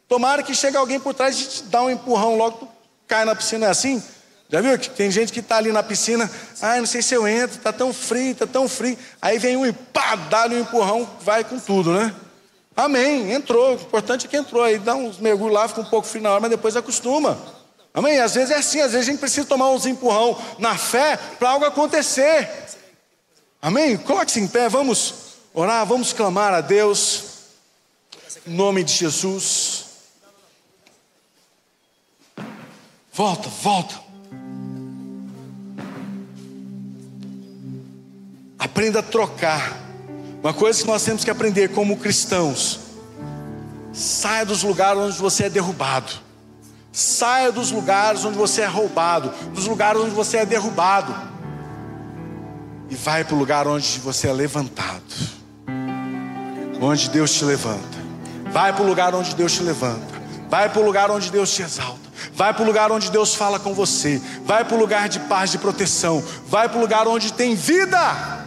Tomara 0.08 0.44
que 0.44 0.54
chegue 0.54 0.78
alguém 0.78 1.00
por 1.00 1.14
trás 1.14 1.40
e 1.40 1.46
te 1.46 1.64
dá 1.64 1.82
um 1.82 1.90
empurrão 1.90 2.38
logo, 2.38 2.70
cai 3.08 3.26
na 3.26 3.36
piscina, 3.36 3.68
é 3.68 3.70
assim? 3.70 4.02
Já 4.50 4.62
viu 4.62 4.78
tem 4.78 5.10
gente 5.10 5.34
que 5.34 5.40
está 5.40 5.58
ali 5.58 5.72
na 5.72 5.82
piscina, 5.82 6.30
ai, 6.62 6.80
não 6.80 6.86
sei 6.86 7.02
se 7.02 7.14
eu 7.14 7.28
entro, 7.28 7.58
está 7.58 7.74
tão 7.74 7.92
frio, 7.92 8.32
está 8.32 8.46
tão 8.46 8.70
frio. 8.70 8.98
Aí 9.22 9.40
vem 9.40 9.58
um 9.58 9.66
e 9.66 9.74
pá, 9.74 10.16
dá-lhe 10.16 10.56
um 10.56 10.60
empurrão, 10.60 11.10
vai 11.22 11.44
com 11.44 11.60
tudo, 11.60 11.92
né? 11.92 12.14
Amém, 12.78 13.32
entrou, 13.32 13.72
o 13.72 13.74
importante 13.76 14.28
é 14.28 14.30
que 14.30 14.38
entrou. 14.38 14.64
Aí 14.64 14.78
dá 14.78 14.94
uns 14.96 15.18
mergulhos 15.18 15.54
lá, 15.54 15.68
fica 15.68 15.82
um 15.82 15.86
pouco 15.86 16.08
frio 16.08 16.22
na 16.22 16.32
hora, 16.32 16.42
mas 16.42 16.52
depois 16.52 16.76
acostuma. 16.76 17.38
Amém? 17.94 18.20
Às 18.20 18.36
vezes 18.36 18.52
é 18.52 18.58
assim, 18.58 18.82
às 18.82 18.92
vezes 18.92 19.08
a 19.08 19.12
gente 19.12 19.20
precisa 19.20 19.48
tomar 19.48 19.70
uns 19.72 19.86
empurrão 19.86 20.38
na 20.60 20.78
fé 20.78 21.18
para 21.40 21.50
algo 21.50 21.66
acontecer. 21.66 22.50
Amém? 23.62 23.98
Coloque-se 23.98 24.40
em 24.40 24.48
pé, 24.48 24.70
vamos 24.70 25.14
orar, 25.54 25.86
vamos 25.86 26.14
clamar 26.14 26.54
a 26.54 26.62
Deus, 26.62 27.24
em 28.46 28.54
nome 28.54 28.84
de 28.84 28.94
Jesus. 28.94 29.75
Volta, 33.16 33.48
volta. 33.48 33.96
Aprenda 38.60 39.00
a 39.00 39.04
trocar. 39.04 39.74
Uma 40.44 40.54
coisa 40.54 40.82
que 40.82 40.88
nós 40.88 41.02
temos 41.02 41.24
que 41.24 41.32
aprender 41.32 41.70
como 41.70 41.96
cristãos: 41.96 42.82
saia 43.94 44.46
dos 44.46 44.64
lugares 44.64 45.02
onde 45.02 45.18
você 45.18 45.46
é 45.46 45.50
derrubado. 45.50 46.12
Saia 46.92 47.54
dos 47.54 47.72
lugares 47.72 48.26
onde 48.26 48.38
você 48.38 48.64
é 48.64 48.68
roubado, 48.68 49.30
dos 49.54 49.66
lugares 49.66 50.02
onde 50.02 50.14
você 50.14 50.38
é 50.40 50.46
derrubado. 50.46 51.16
E 52.90 52.96
vai 52.96 53.24
para 53.24 53.36
o 53.36 53.40
lugar 53.40 53.66
onde 53.66 53.98
você 54.00 54.28
é 54.28 54.34
levantado. 54.34 55.04
Onde 56.82 57.10
Deus 57.10 57.34
te 57.34 57.46
levanta. 57.46 57.98
Vai 58.52 58.74
para 58.74 58.84
o 58.84 58.86
lugar 58.86 59.16
onde 59.16 59.34
Deus 59.36 59.54
te 59.54 59.64
levanta. 59.64 60.22
Vai 60.50 60.68
para 60.70 60.82
o 60.82 60.86
lugar 60.86 61.10
onde 61.10 61.32
Deus 61.32 61.50
te 61.54 61.62
exalta. 61.62 62.05
Vai 62.34 62.54
para 62.54 62.64
o 62.64 62.66
lugar 62.66 62.92
onde 62.92 63.12
Deus 63.12 63.36
fala 63.36 63.60
com 63.60 63.74
você. 63.74 64.22
Vai 64.46 64.66
para 64.66 64.76
o 64.76 64.80
lugar 64.80 65.10
de 65.10 65.20
paz, 65.22 65.52
de 65.52 65.58
proteção. 65.58 66.24
Vai 66.48 66.70
para 66.70 66.78
o 66.78 66.82
lugar 66.82 67.08
onde 67.08 67.34
tem 67.34 67.56
vida. 67.56 68.46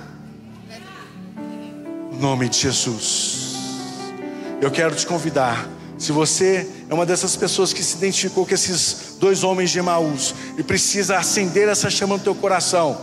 Em 2.12 2.18
nome 2.18 2.48
de 2.48 2.58
Jesus. 2.58 3.54
Eu 4.60 4.70
quero 4.70 4.94
te 4.94 5.06
convidar. 5.06 5.68
Se 5.98 6.12
você 6.12 6.68
é 6.88 6.94
uma 6.94 7.04
dessas 7.04 7.34
pessoas 7.36 7.72
que 7.72 7.82
se 7.82 7.96
identificou 7.96 8.46
com 8.46 8.54
esses 8.54 9.16
dois 9.18 9.42
homens 9.42 9.70
de 9.70 9.78
Emaús 9.78 10.34
e 10.56 10.62
precisa 10.62 11.18
acender 11.18 11.68
essa 11.68 11.90
chama 11.90 12.16
no 12.16 12.22
teu 12.22 12.34
coração, 12.34 12.98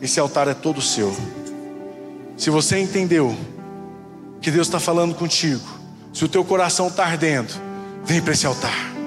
esse 0.00 0.18
altar 0.18 0.48
é 0.48 0.54
todo 0.54 0.80
seu. 0.80 1.14
Se 2.36 2.50
você 2.50 2.78
entendeu 2.78 3.36
que 4.40 4.50
Deus 4.50 4.66
está 4.66 4.80
falando 4.80 5.14
contigo, 5.14 5.66
se 6.12 6.24
o 6.24 6.28
teu 6.28 6.44
coração 6.44 6.88
está 6.88 7.04
ardendo, 7.04 7.52
vem 8.04 8.22
para 8.22 8.32
esse 8.32 8.46
altar. 8.46 8.97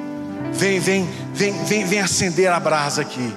Vem, 0.52 0.80
vem, 0.80 1.10
vem, 1.34 1.54
vem, 1.66 1.86
vem 1.86 1.99
acender 1.99 2.52
a 2.52 2.60
brasa 2.60 3.02
aqui. 3.02 3.34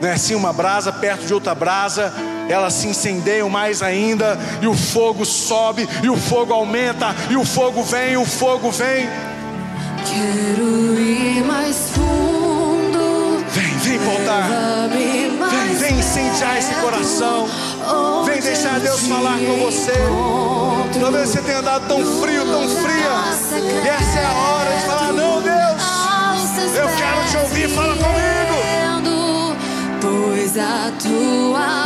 Não 0.00 0.08
é 0.08 0.12
assim 0.12 0.34
uma 0.34 0.52
brasa 0.52 0.92
perto 0.92 1.26
de 1.26 1.32
outra 1.32 1.54
brasa, 1.54 2.12
elas 2.48 2.74
se 2.74 2.86
incendeiam 2.86 3.48
mais 3.48 3.82
ainda, 3.82 4.38
e 4.60 4.66
o 4.66 4.74
fogo 4.74 5.24
sobe, 5.24 5.88
e 6.02 6.10
o 6.10 6.16
fogo 6.16 6.52
aumenta, 6.52 7.14
e 7.30 7.36
o 7.36 7.44
fogo 7.44 7.82
vem, 7.82 8.12
e 8.12 8.16
o 8.16 8.26
fogo 8.26 8.70
vem. 8.70 9.08
Quero 10.04 11.00
ir 11.00 11.44
mais 11.44 11.76
fundo. 11.94 13.44
Vem, 13.48 13.78
vem 13.78 13.98
voltar. 13.98 14.48
Vem, 14.90 15.74
vem 15.76 15.98
incendiar 15.98 16.58
esse 16.58 16.74
coração. 16.74 17.48
Vem 18.24 18.40
deixar 18.40 18.74
eu 18.76 18.80
Deus 18.82 19.00
falar 19.06 19.38
com 19.38 19.56
você. 19.64 19.92
Talvez 21.00 21.28
você 21.28 21.42
tenha 21.42 21.58
andado 21.58 21.88
tão 21.88 22.04
frio, 22.20 22.44
tão 22.44 22.68
fria. 22.68 23.56
E 23.84 23.88
essa 23.88 24.18
é 24.18 24.24
a 24.24 24.32
hora 24.32 24.76
de 24.76 24.86
falar: 24.86 25.12
Não, 25.12 25.25
te 27.30 27.36
ouvir, 27.38 27.68
fala 27.68 27.94
comigo. 27.94 29.56
Pois 30.00 30.56
a 30.58 30.92
tua 31.02 31.85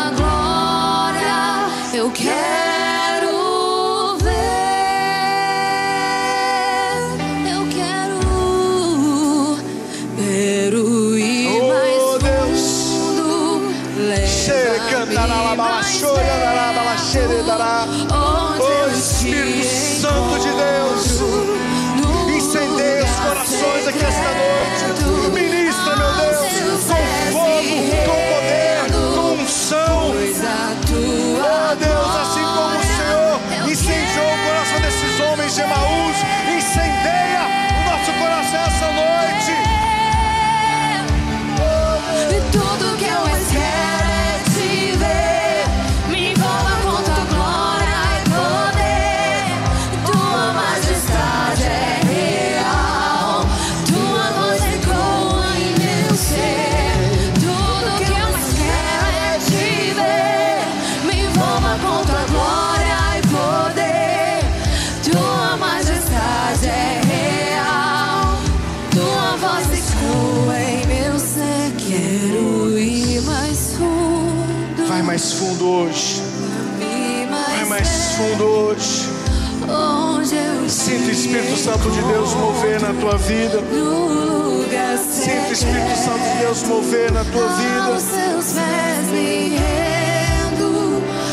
Espírito 81.31 81.57
Santo 81.59 81.89
de 81.93 82.03
Deus 82.03 82.35
mover 82.35 82.81
na 82.81 82.93
tua 82.93 83.17
vida. 83.17 83.61
Sinta 84.99 85.49
o 85.49 85.53
Espírito 85.53 85.97
Santo 85.97 86.19
de 86.19 86.39
Deus 86.41 86.63
mover 86.65 87.13
na 87.13 87.25
tua 87.25 87.47
vida. 87.47 87.93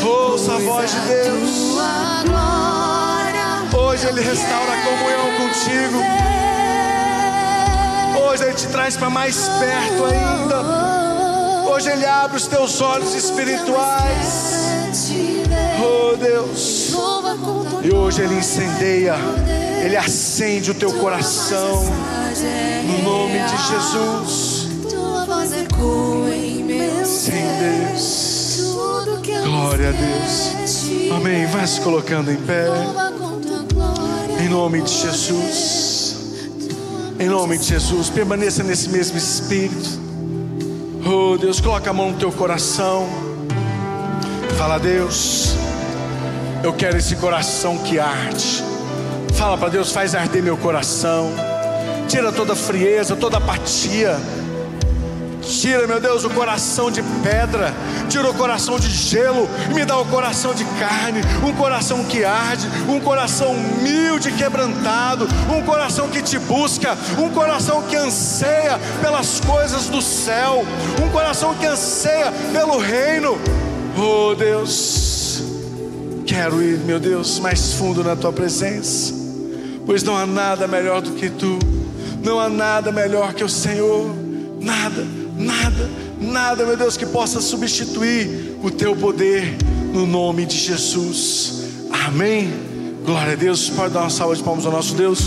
Ouça 0.06 0.54
a 0.54 0.58
voz 0.60 0.92
de 0.92 1.00
Deus. 1.00 1.50
Hoje 3.76 4.06
Ele 4.06 4.20
restaura 4.20 4.72
a 4.72 4.82
comunhão 4.84 5.32
contigo. 5.36 5.98
Hoje 8.24 8.44
Ele 8.44 8.54
te 8.54 8.68
traz 8.68 8.96
para 8.96 9.10
mais 9.10 9.48
perto 9.48 10.04
ainda. 10.04 10.62
Hoje 11.72 11.90
Ele 11.90 12.06
abre 12.06 12.36
os 12.36 12.46
teus 12.46 12.80
olhos 12.80 13.12
espirituais. 13.16 14.70
Oh 15.82 16.16
Deus. 16.16 16.77
E 17.82 17.92
hoje 17.92 18.22
Ele 18.22 18.34
incendeia, 18.34 19.16
Ele 19.84 19.96
acende 19.96 20.70
o 20.70 20.74
teu 20.74 20.92
coração. 20.94 21.84
No 22.84 23.02
nome 23.02 23.38
de 23.38 23.56
Jesus. 23.68 24.68
Sim. 27.04 27.32
Deus. 27.60 28.58
Glória 29.44 29.88
a 29.88 29.92
Deus. 29.92 31.12
Amém. 31.16 31.46
Vai 31.46 31.66
se 31.66 31.80
colocando 31.80 32.30
em 32.30 32.36
pé. 32.36 32.66
Em 34.40 34.48
nome 34.48 34.82
de 34.82 34.90
Jesus. 34.90 36.16
Em 37.18 37.28
nome 37.28 37.58
de 37.58 37.64
Jesus. 37.64 38.10
Permaneça 38.10 38.62
nesse 38.62 38.88
mesmo 38.88 39.18
espírito. 39.18 39.98
Oh 41.04 41.36
Deus, 41.38 41.60
coloca 41.60 41.90
a 41.90 41.92
mão 41.92 42.10
no 42.10 42.18
teu 42.18 42.30
coração. 42.30 43.08
Fala, 44.56 44.78
Deus. 44.78 45.37
Eu 46.62 46.72
quero 46.72 46.96
esse 46.96 47.14
coração 47.16 47.78
que 47.78 48.00
arde. 48.00 48.64
Fala 49.34 49.56
para 49.56 49.68
Deus, 49.68 49.92
faz 49.92 50.14
arder 50.14 50.42
meu 50.42 50.56
coração. 50.56 51.30
Tira 52.08 52.32
toda 52.32 52.56
frieza, 52.56 53.14
toda 53.14 53.38
apatia. 53.38 54.16
Tira, 55.40 55.86
meu 55.86 56.00
Deus, 56.00 56.24
o 56.24 56.30
coração 56.30 56.90
de 56.90 57.02
pedra, 57.22 57.72
tira 58.08 58.28
o 58.28 58.34
coração 58.34 58.78
de 58.78 58.90
gelo 58.90 59.48
me 59.72 59.82
dá 59.82 59.96
o 59.96 60.04
coração 60.04 60.52
de 60.52 60.64
carne, 60.78 61.22
um 61.42 61.54
coração 61.54 62.04
que 62.04 62.22
arde, 62.22 62.68
um 62.86 63.00
coração 63.00 63.52
humilde, 63.52 64.30
quebrantado, 64.32 65.26
um 65.50 65.62
coração 65.62 66.08
que 66.08 66.20
te 66.20 66.38
busca, 66.38 66.98
um 67.18 67.30
coração 67.30 67.82
que 67.84 67.96
anseia 67.96 68.78
pelas 69.00 69.40
coisas 69.40 69.86
do 69.86 70.02
céu, 70.02 70.66
um 71.02 71.08
coração 71.08 71.54
que 71.54 71.64
anseia 71.64 72.30
pelo 72.52 72.76
reino. 72.78 73.38
Oh 73.96 74.34
Deus, 74.34 75.07
quero 76.38 76.62
ir, 76.62 76.78
meu 76.78 77.00
Deus, 77.00 77.40
mais 77.40 77.72
fundo 77.72 78.04
na 78.04 78.14
tua 78.14 78.32
presença. 78.32 79.12
pois 79.84 80.04
não 80.04 80.16
há 80.16 80.24
nada 80.24 80.68
melhor 80.68 81.02
do 81.02 81.10
que 81.10 81.28
tu, 81.28 81.58
não 82.22 82.38
há 82.38 82.48
nada 82.48 82.92
melhor 82.92 83.34
que 83.34 83.42
o 83.42 83.48
Senhor, 83.48 84.14
nada, 84.60 85.04
nada, 85.36 85.90
nada, 86.20 86.64
meu 86.64 86.76
Deus, 86.76 86.96
que 86.96 87.04
possa 87.06 87.40
substituir 87.40 88.56
o 88.62 88.70
teu 88.70 88.94
poder 88.94 89.56
no 89.92 90.06
nome 90.06 90.46
de 90.46 90.56
Jesus. 90.56 91.64
Amém. 92.06 92.52
Glória 93.04 93.32
a 93.32 93.36
Deus. 93.36 93.68
Pode 93.70 93.94
dar 93.94 94.02
uma 94.02 94.10
salva 94.10 94.36
de 94.36 94.42
palmas 94.44 94.64
ao 94.64 94.70
nosso 94.70 94.94
Deus. 94.94 95.22